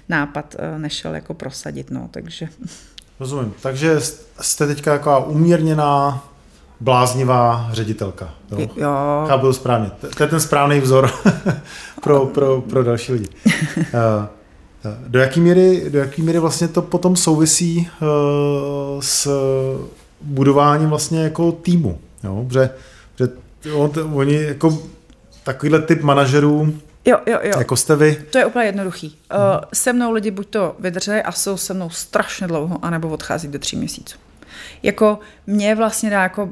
nápad 0.09 0.55
nešel 0.77 1.15
jako 1.15 1.33
prosadit, 1.33 1.91
no, 1.91 2.07
takže... 2.11 2.47
Rozumím. 3.19 3.53
Takže 3.61 3.99
jste 4.41 4.67
teďka 4.67 4.93
jako 4.93 5.25
umírněná, 5.27 6.23
bláznivá 6.79 7.69
ředitelka. 7.71 8.29
Jo? 8.51 8.67
jo. 8.75 9.25
Chápu 9.27 9.53
správně. 9.53 9.91
To 10.17 10.23
je 10.23 10.29
ten 10.29 10.39
správný 10.39 10.79
vzor 10.79 11.09
pro, 12.01 12.25
pro, 12.25 12.61
pro 12.61 12.83
další 12.83 13.11
lidi. 13.11 13.27
Eh, 13.77 14.27
eh, 14.85 14.97
do 15.07 15.19
jaký, 15.19 15.39
míry, 15.39 15.89
do 15.89 15.99
jaký 15.99 16.21
míry 16.21 16.39
vlastně 16.39 16.67
to 16.67 16.81
potom 16.81 17.15
souvisí 17.15 17.87
s 18.99 19.27
budováním 20.21 20.89
vlastně 20.89 21.23
jako 21.23 21.51
týmu? 21.51 21.99
Jo? 22.23 22.45
Protože, 22.47 22.69
že 23.19 23.73
on, 23.73 23.91
oni 24.13 24.33
jako 24.33 24.77
takovýhle 25.43 25.81
typ 25.81 26.01
manažerů 26.01 26.73
Jo, 27.05 27.17
jo, 27.25 27.39
jo. 27.43 27.53
Jako 27.57 27.75
jste 27.75 27.95
vy? 27.95 28.23
To 28.31 28.37
je 28.37 28.45
úplně 28.45 28.65
jednoduchý. 28.65 29.19
Uh, 29.33 29.39
se 29.73 29.93
mnou 29.93 30.11
lidi 30.11 30.31
buď 30.31 30.47
to 30.47 30.75
vydrží 30.79 31.11
a 31.11 31.31
jsou 31.31 31.57
se 31.57 31.73
mnou 31.73 31.89
strašně 31.89 32.47
dlouho, 32.47 32.85
anebo 32.85 33.09
odchází 33.09 33.47
do 33.47 33.59
tří 33.59 33.75
měsíců. 33.75 34.17
Jako 34.83 35.19
mě 35.47 35.75
vlastně 35.75 36.09
dá 36.09 36.23
jako 36.23 36.49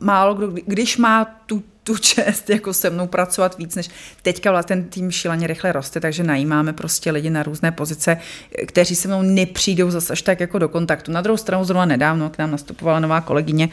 málo 0.00 0.34
kdo, 0.34 0.52
když 0.66 0.96
má 0.96 1.24
tu, 1.46 1.62
tu 1.84 1.98
čest 1.98 2.50
jako 2.50 2.72
se 2.74 2.90
mnou 2.90 3.06
pracovat 3.06 3.58
víc, 3.58 3.74
než 3.74 3.90
teďka 4.22 4.50
vlastně 4.50 4.76
ten 4.76 4.84
tým 4.84 5.10
šíleně 5.10 5.46
rychle 5.46 5.72
roste, 5.72 6.00
takže 6.00 6.22
najímáme 6.22 6.72
prostě 6.72 7.10
lidi 7.10 7.30
na 7.30 7.42
různé 7.42 7.72
pozice, 7.72 8.16
kteří 8.66 8.96
se 8.96 9.08
mnou 9.08 9.22
nepřijdou 9.22 9.90
zase 9.90 10.12
až 10.12 10.22
tak 10.22 10.40
jako 10.40 10.58
do 10.58 10.68
kontaktu. 10.68 11.12
Na 11.12 11.20
druhou 11.20 11.36
stranu 11.36 11.64
zrovna 11.64 11.84
nedávno 11.84 12.30
k 12.30 12.38
nám 12.38 12.50
nastupovala 12.50 13.00
nová 13.00 13.20
kolegyně, 13.20 13.68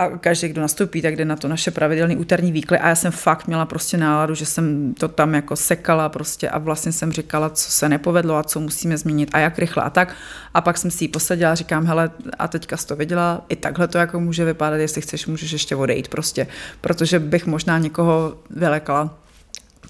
a 0.00 0.18
každý, 0.18 0.48
kdo 0.48 0.60
nastoupí, 0.60 1.02
tak 1.02 1.16
jde 1.16 1.24
na 1.24 1.36
to 1.36 1.48
naše 1.48 1.70
pravidelný 1.70 2.16
úterní 2.16 2.52
výkly 2.52 2.78
a 2.78 2.88
já 2.88 2.94
jsem 2.94 3.12
fakt 3.12 3.46
měla 3.46 3.66
prostě 3.66 3.96
náladu, 3.96 4.34
že 4.34 4.46
jsem 4.46 4.94
to 4.94 5.08
tam 5.08 5.34
jako 5.34 5.56
sekala 5.56 6.08
prostě 6.08 6.48
a 6.48 6.58
vlastně 6.58 6.92
jsem 6.92 7.12
říkala, 7.12 7.50
co 7.50 7.70
se 7.70 7.88
nepovedlo 7.88 8.36
a 8.36 8.42
co 8.42 8.60
musíme 8.60 8.98
změnit 8.98 9.30
a 9.32 9.38
jak 9.38 9.58
rychle 9.58 9.82
a 9.82 9.90
tak. 9.90 10.14
A 10.54 10.60
pak 10.60 10.78
jsem 10.78 10.90
si 10.90 11.04
ji 11.04 11.08
posadila 11.08 11.52
a 11.52 11.54
říkám, 11.54 11.86
hele, 11.86 12.10
a 12.38 12.48
teďka 12.48 12.76
jsi 12.76 12.86
to 12.86 12.96
viděla, 12.96 13.44
i 13.48 13.56
takhle 13.56 13.88
to 13.88 13.98
jako 13.98 14.20
může 14.20 14.44
vypadat, 14.44 14.76
jestli 14.76 15.00
chceš, 15.00 15.26
můžeš 15.26 15.52
ještě 15.52 15.76
odejít 15.76 16.08
prostě, 16.08 16.46
protože 16.80 17.18
bych 17.18 17.46
možná 17.46 17.78
někoho 17.78 18.36
vylekala 18.50 19.18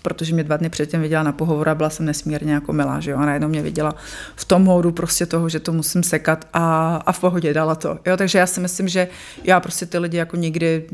protože 0.02 0.34
mě 0.34 0.44
dva 0.44 0.56
dny 0.56 0.68
předtím 0.68 1.00
viděla 1.00 1.22
na 1.22 1.32
pohovor 1.32 1.68
a 1.68 1.74
byla 1.74 1.90
jsem 1.90 2.06
nesmírně 2.06 2.52
jako 2.52 2.72
milá, 2.72 3.00
že 3.00 3.10
jo, 3.10 3.18
a 3.18 3.26
najednou 3.26 3.48
mě 3.48 3.62
viděla 3.62 3.94
v 4.36 4.44
tom 4.44 4.62
módu 4.62 4.92
prostě 4.92 5.26
toho, 5.26 5.48
že 5.48 5.60
to 5.60 5.72
musím 5.72 6.02
sekat 6.02 6.44
a, 6.52 6.96
a 7.06 7.12
v 7.12 7.20
pohodě 7.20 7.54
dala 7.54 7.74
to, 7.74 7.98
jo, 8.06 8.16
takže 8.16 8.38
já 8.38 8.46
si 8.46 8.60
myslím, 8.60 8.88
že 8.88 9.08
já 9.44 9.60
prostě 9.60 9.86
ty 9.86 9.98
lidi 9.98 10.16
jako 10.16 10.36
nikdy 10.36 10.86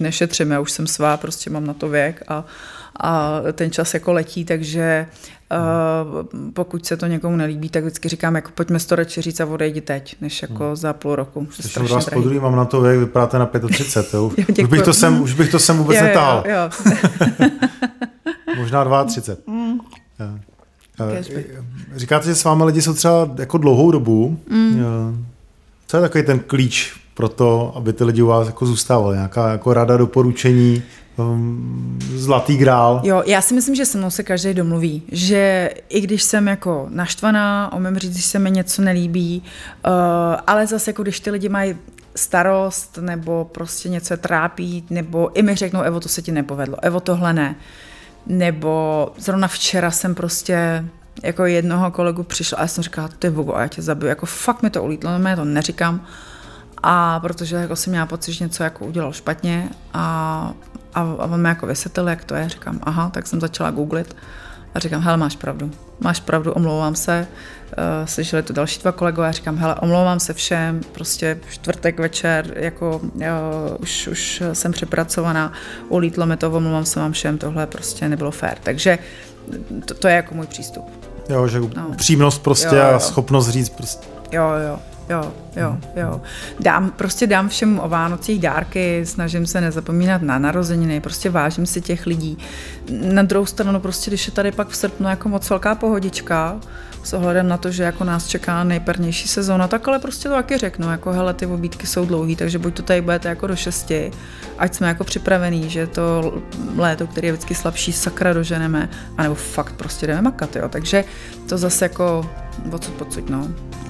nešetřím, 0.00 0.50
já 0.50 0.60
už 0.60 0.72
jsem 0.72 0.86
svá, 0.86 1.16
prostě 1.16 1.50
mám 1.50 1.66
na 1.66 1.74
to 1.74 1.88
věk 1.88 2.22
a, 2.28 2.44
a 3.00 3.40
ten 3.52 3.70
čas 3.70 3.94
jako 3.94 4.12
letí, 4.12 4.44
takže 4.44 5.06
Uh, 5.52 6.22
pokud 6.52 6.86
se 6.86 6.96
to 6.96 7.06
někomu 7.06 7.36
nelíbí, 7.36 7.68
tak 7.68 7.84
vždycky 7.84 8.08
říkám, 8.08 8.34
jako 8.34 8.50
pojďme 8.54 8.78
to 8.78 8.96
radši 8.96 9.20
říct 9.20 9.40
a 9.40 9.46
odejdi 9.46 9.80
teď, 9.80 10.16
než 10.20 10.42
jako 10.42 10.66
hmm. 10.66 10.76
za 10.76 10.92
půl 10.92 11.16
roku. 11.16 11.48
Slyším 11.50 11.86
vás 11.86 12.10
podruhý, 12.10 12.38
mám 12.38 12.56
na 12.56 12.64
to 12.64 12.80
věk, 12.80 12.98
vypadáte 12.98 13.38
na 13.38 13.46
35, 13.46 14.14
jo? 14.14 14.30
jo 14.48 14.54
už, 14.64 14.68
bych 14.68 14.82
to 14.82 14.92
sem, 14.92 15.20
už 15.22 15.34
bych 15.34 15.50
to 15.50 15.58
sem 15.58 15.78
vůbec 15.78 15.98
jo, 16.00 16.42
jo. 16.44 16.70
Možná 18.56 19.04
32. 19.04 19.54
Mm. 19.54 19.78
Říkáte, 21.96 22.26
že 22.26 22.34
s 22.34 22.44
vámi 22.44 22.64
lidi 22.64 22.82
jsou 22.82 22.94
třeba 22.94 23.30
jako 23.38 23.58
dlouhou 23.58 23.90
dobu. 23.90 24.38
Mm. 24.50 25.26
Co 25.86 25.96
je 25.96 26.00
takový 26.00 26.24
ten 26.24 26.38
klíč 26.38 27.00
pro 27.14 27.28
to, 27.28 27.72
aby 27.76 27.92
ty 27.92 28.04
lidi 28.04 28.22
u 28.22 28.26
vás 28.26 28.46
jako 28.46 28.66
zůstávali? 28.66 29.16
Nějaká 29.16 29.52
jako 29.52 29.74
rada, 29.74 29.96
doporučení, 29.96 30.82
um, 31.18 31.98
zlatý 32.14 32.56
grál? 32.56 33.00
Jo, 33.04 33.22
já 33.26 33.40
si 33.40 33.54
myslím, 33.54 33.74
že 33.74 33.86
se 33.86 33.98
mnou 33.98 34.10
se 34.10 34.22
každý 34.22 34.54
domluví, 34.54 35.02
že 35.12 35.70
i 35.88 36.00
když 36.00 36.22
jsem 36.22 36.48
jako 36.48 36.86
naštvaná, 36.90 37.72
umím 37.76 37.98
říct, 37.98 38.12
když 38.12 38.24
se 38.24 38.38
mi 38.38 38.50
něco 38.50 38.82
nelíbí, 38.82 39.42
uh, 39.86 39.92
ale 40.46 40.66
zase 40.66 40.90
jako 40.90 41.02
když 41.02 41.20
ty 41.20 41.30
lidi 41.30 41.48
mají 41.48 41.76
starost 42.16 42.98
nebo 42.98 43.44
prostě 43.44 43.88
něco 43.88 44.16
trápí, 44.16 44.84
nebo 44.90 45.38
i 45.38 45.42
mi 45.42 45.54
řeknou, 45.54 45.82
Evo, 45.82 46.00
to 46.00 46.08
se 46.08 46.22
ti 46.22 46.32
nepovedlo, 46.32 46.76
Evo, 46.82 47.00
tohle 47.00 47.32
ne. 47.32 47.56
Nebo 48.26 49.12
zrovna 49.18 49.48
včera 49.48 49.90
jsem 49.90 50.14
prostě 50.14 50.84
jako 51.22 51.46
jednoho 51.46 51.90
kolegu 51.90 52.22
přišla 52.22 52.58
a 52.58 52.60
já 52.60 52.68
jsem 52.68 52.84
říkala, 52.84 53.08
ty 53.18 53.28
vogo, 53.28 53.54
a 53.54 53.60
já 53.60 53.68
tě 53.68 53.82
zabiju, 53.82 54.08
jako 54.08 54.26
fakt 54.26 54.62
mi 54.62 54.70
to 54.70 54.82
ulítlo, 54.82 55.18
no, 55.18 55.28
já 55.28 55.36
to 55.36 55.44
neříkám. 55.44 56.06
A 56.82 57.20
protože 57.20 57.56
jako 57.56 57.76
jsem 57.76 57.90
měla 57.90 58.06
pocit, 58.06 58.32
že 58.32 58.44
něco 58.44 58.62
jako 58.62 58.86
udělal 58.86 59.12
špatně 59.12 59.68
a, 59.94 60.52
a, 60.98 61.16
a 61.18 61.24
on 61.24 61.42
mi 61.42 61.48
jako 61.48 61.66
vysvětlil, 61.66 62.08
jak 62.08 62.24
to 62.24 62.34
je, 62.34 62.48
říkám, 62.48 62.80
aha, 62.82 63.10
tak 63.10 63.26
jsem 63.26 63.40
začala 63.40 63.70
googlit 63.70 64.16
a 64.74 64.78
říkám, 64.78 65.02
hele, 65.02 65.16
máš 65.16 65.36
pravdu, 65.36 65.70
máš 66.00 66.20
pravdu, 66.20 66.52
omlouvám 66.52 66.94
se. 66.94 67.26
Uh, 67.68 68.06
slyšeli 68.06 68.42
to 68.42 68.52
další 68.52 68.80
dva 68.80 68.92
kolegové, 68.92 69.32
říkám, 69.32 69.56
hele, 69.56 69.74
omlouvám 69.74 70.20
se 70.20 70.34
všem, 70.34 70.80
prostě 70.92 71.38
čtvrtek 71.50 71.98
večer, 71.98 72.52
jako 72.56 73.00
uh, 73.14 73.22
už, 73.78 74.06
už 74.06 74.42
jsem 74.52 74.72
přepracovaná, 74.72 75.52
ulítlo 75.88 76.26
mi 76.26 76.36
to, 76.36 76.50
omlouvám 76.50 76.84
se 76.84 77.00
vám 77.00 77.12
všem, 77.12 77.38
tohle 77.38 77.66
prostě 77.66 78.08
nebylo 78.08 78.30
fér. 78.30 78.58
Takže 78.62 78.98
to, 79.84 79.94
to 79.94 80.08
je 80.08 80.14
jako 80.14 80.34
můj 80.34 80.46
přístup. 80.46 80.84
Jo, 81.28 81.48
že 81.48 81.60
no. 81.60 81.94
přímnost 81.96 82.42
prostě 82.42 82.76
jo, 82.76 82.82
jo. 82.82 82.94
a 82.94 82.98
schopnost 82.98 83.48
říct 83.48 83.68
prostě. 83.68 84.08
Jo, 84.32 84.50
jo 84.68 84.78
jo, 85.08 85.32
jo, 85.60 85.78
jo. 85.96 86.20
Dám, 86.60 86.90
prostě 86.90 87.26
dám 87.26 87.48
všem 87.48 87.80
o 87.80 87.88
Vánocích 87.88 88.40
dárky, 88.40 89.06
snažím 89.06 89.46
se 89.46 89.60
nezapomínat 89.60 90.22
na 90.22 90.38
narozeniny, 90.38 91.00
prostě 91.00 91.30
vážím 91.30 91.66
si 91.66 91.80
těch 91.80 92.06
lidí. 92.06 92.38
Na 92.90 93.22
druhou 93.22 93.46
stranu 93.46 93.80
prostě, 93.80 94.10
když 94.10 94.26
je 94.26 94.32
tady 94.32 94.52
pak 94.52 94.68
v 94.68 94.76
srpnu 94.76 95.08
jako 95.08 95.28
moc 95.28 95.50
velká 95.50 95.74
pohodička, 95.74 96.60
s 97.02 97.12
ohledem 97.12 97.48
na 97.48 97.56
to, 97.56 97.70
že 97.70 97.82
jako 97.82 98.04
nás 98.04 98.26
čeká 98.26 98.64
nejpernější 98.64 99.28
sezóna, 99.28 99.68
tak 99.68 99.88
ale 99.88 99.98
prostě 99.98 100.28
to 100.28 100.34
taky 100.34 100.58
řeknu, 100.58 100.90
jako 100.90 101.12
hele, 101.12 101.34
ty 101.34 101.46
obídky 101.46 101.86
jsou 101.86 102.06
dlouhý, 102.06 102.36
takže 102.36 102.58
buď 102.58 102.74
to 102.74 102.82
tady 102.82 103.00
budete 103.00 103.28
jako 103.28 103.46
do 103.46 103.56
šesti, 103.56 104.10
ať 104.58 104.74
jsme 104.74 104.88
jako 104.88 105.04
připravení, 105.04 105.70
že 105.70 105.86
to 105.86 106.34
léto, 106.76 107.06
který 107.06 107.26
je 107.26 107.32
vždycky 107.32 107.54
slabší, 107.54 107.92
sakra 107.92 108.32
doženeme, 108.32 108.88
anebo 109.16 109.34
fakt 109.34 109.72
prostě 109.72 110.06
jdeme 110.06 110.22
makat, 110.22 110.56
jo. 110.56 110.68
Takže 110.68 111.04
to 111.48 111.58
zase 111.58 111.84
jako 111.84 112.30
odsud 112.72 112.94
pocud, 112.94 113.30
no. 113.30 113.48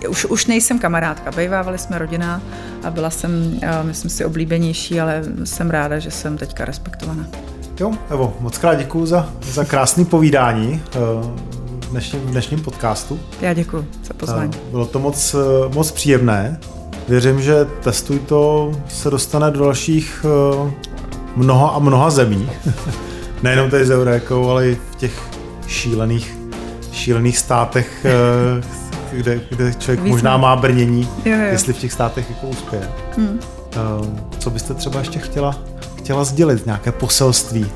Už, 0.08 0.24
už 0.24 0.46
nejsem 0.46 0.78
kamarádka, 0.78 1.30
bejvávali 1.58 1.78
jsme 1.78 1.98
rodina 1.98 2.42
a 2.84 2.90
byla 2.90 3.10
jsem, 3.10 3.60
myslím 3.82 4.10
si, 4.10 4.24
oblíbenější, 4.24 5.00
ale 5.00 5.22
jsem 5.44 5.70
ráda, 5.70 5.98
že 5.98 6.10
jsem 6.10 6.38
teďka 6.38 6.64
respektovaná. 6.64 7.26
Jo, 7.80 7.92
Evo, 8.10 8.36
moc 8.40 8.58
krát 8.58 8.74
děkuju 8.74 9.06
za, 9.06 9.28
za 9.42 9.64
krásný 9.64 10.04
povídání. 10.04 10.82
Eh, 10.92 10.98
dnešním, 11.90 12.20
dnešním 12.20 12.62
podcastu. 12.62 13.20
Já 13.40 13.52
děkuji 13.52 13.88
za 14.04 14.14
pozvání. 14.14 14.52
Bylo 14.70 14.86
to 14.86 14.98
moc, 14.98 15.36
moc 15.74 15.90
příjemné. 15.90 16.60
Věřím, 17.08 17.40
že 17.40 17.64
Testuj 17.64 18.18
to 18.18 18.72
se 18.88 19.10
dostane 19.10 19.50
do 19.50 19.60
dalších 19.60 20.26
mnoha 21.36 21.68
a 21.68 21.78
mnoha 21.78 22.10
zemí. 22.10 22.50
Nejenom 23.42 23.70
tady 23.70 23.86
z 23.86 23.90
Eurékou, 23.90 24.50
ale 24.50 24.68
i 24.68 24.78
v 24.90 24.96
těch 24.96 25.22
šílených, 25.66 26.36
šílených 26.92 27.38
státech, 27.38 28.06
kde, 29.12 29.40
kde 29.50 29.74
člověk 29.74 30.00
Víc 30.00 30.10
možná 30.10 30.36
má 30.36 30.56
brnění, 30.56 31.08
jo, 31.24 31.36
jo. 31.36 31.42
jestli 31.42 31.72
v 31.72 31.78
těch 31.78 31.92
státech 31.92 32.30
jako 32.30 32.46
uspěje. 32.46 32.88
Hmm. 33.16 33.40
Co 34.38 34.50
byste 34.50 34.74
třeba 34.74 34.98
ještě 34.98 35.18
chtěla, 35.18 35.58
chtěla 35.98 36.24
sdělit, 36.24 36.66
nějaké 36.66 36.92
poselství? 36.92 37.70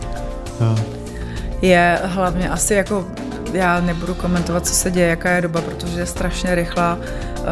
Je 1.62 2.01
hlavně 2.05 2.51
asi 2.51 2.75
jako 2.75 3.07
já 3.53 3.81
nebudu 3.81 4.14
komentovat, 4.14 4.66
co 4.66 4.75
se 4.75 4.90
děje, 4.90 5.09
jaká 5.09 5.31
je 5.31 5.40
doba, 5.40 5.61
protože 5.61 6.01
je 6.01 6.07
strašně 6.07 6.55
rychlá, 6.55 6.99
uh, 7.38 7.47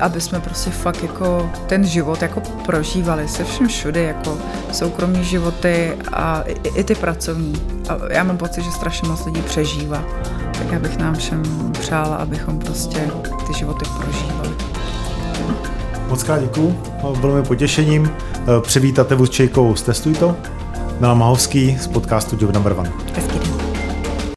aby 0.00 0.20
jsme 0.20 0.40
prostě 0.40 0.70
fakt 0.70 1.02
jako 1.02 1.50
ten 1.66 1.86
život 1.86 2.22
jako 2.22 2.40
prožívali 2.40 3.28
se 3.28 3.44
všem 3.44 3.68
všude, 3.68 4.02
jako 4.02 4.38
soukromí 4.72 5.24
životy 5.24 5.92
a 6.12 6.42
i, 6.46 6.68
i 6.74 6.84
ty 6.84 6.94
pracovní. 6.94 7.62
A 7.88 8.12
já 8.12 8.24
mám 8.24 8.36
pocit, 8.36 8.64
že 8.64 8.70
strašně 8.70 9.08
moc 9.08 9.26
lidí 9.26 9.42
přežívá. 9.42 10.04
Tak 10.60 10.72
já 10.72 10.78
bych 10.78 10.98
nám 10.98 11.14
všem 11.14 11.42
přála, 11.72 12.16
abychom 12.16 12.58
prostě 12.58 13.10
ty 13.46 13.58
životy 13.58 13.84
prožívali. 14.00 14.50
Moc 16.08 16.22
krát 16.22 16.40
děkuju, 16.40 16.78
bylo 17.20 17.36
mi 17.36 17.42
potěšením 17.42 18.10
přivítat 18.60 19.12
Evu 19.12 19.26
s 19.26 19.30
Čejkou 19.30 19.74
z 19.74 19.82
Testuj 19.82 20.14
to. 20.14 20.36
Milan 21.00 21.18
Mahovský 21.18 21.78
z 21.80 21.86
podcastu 21.86 22.36
Job 22.40 22.54
Number 22.54 22.72
One. 22.72 22.92
Hezký 23.14 23.38
den. 23.38 23.59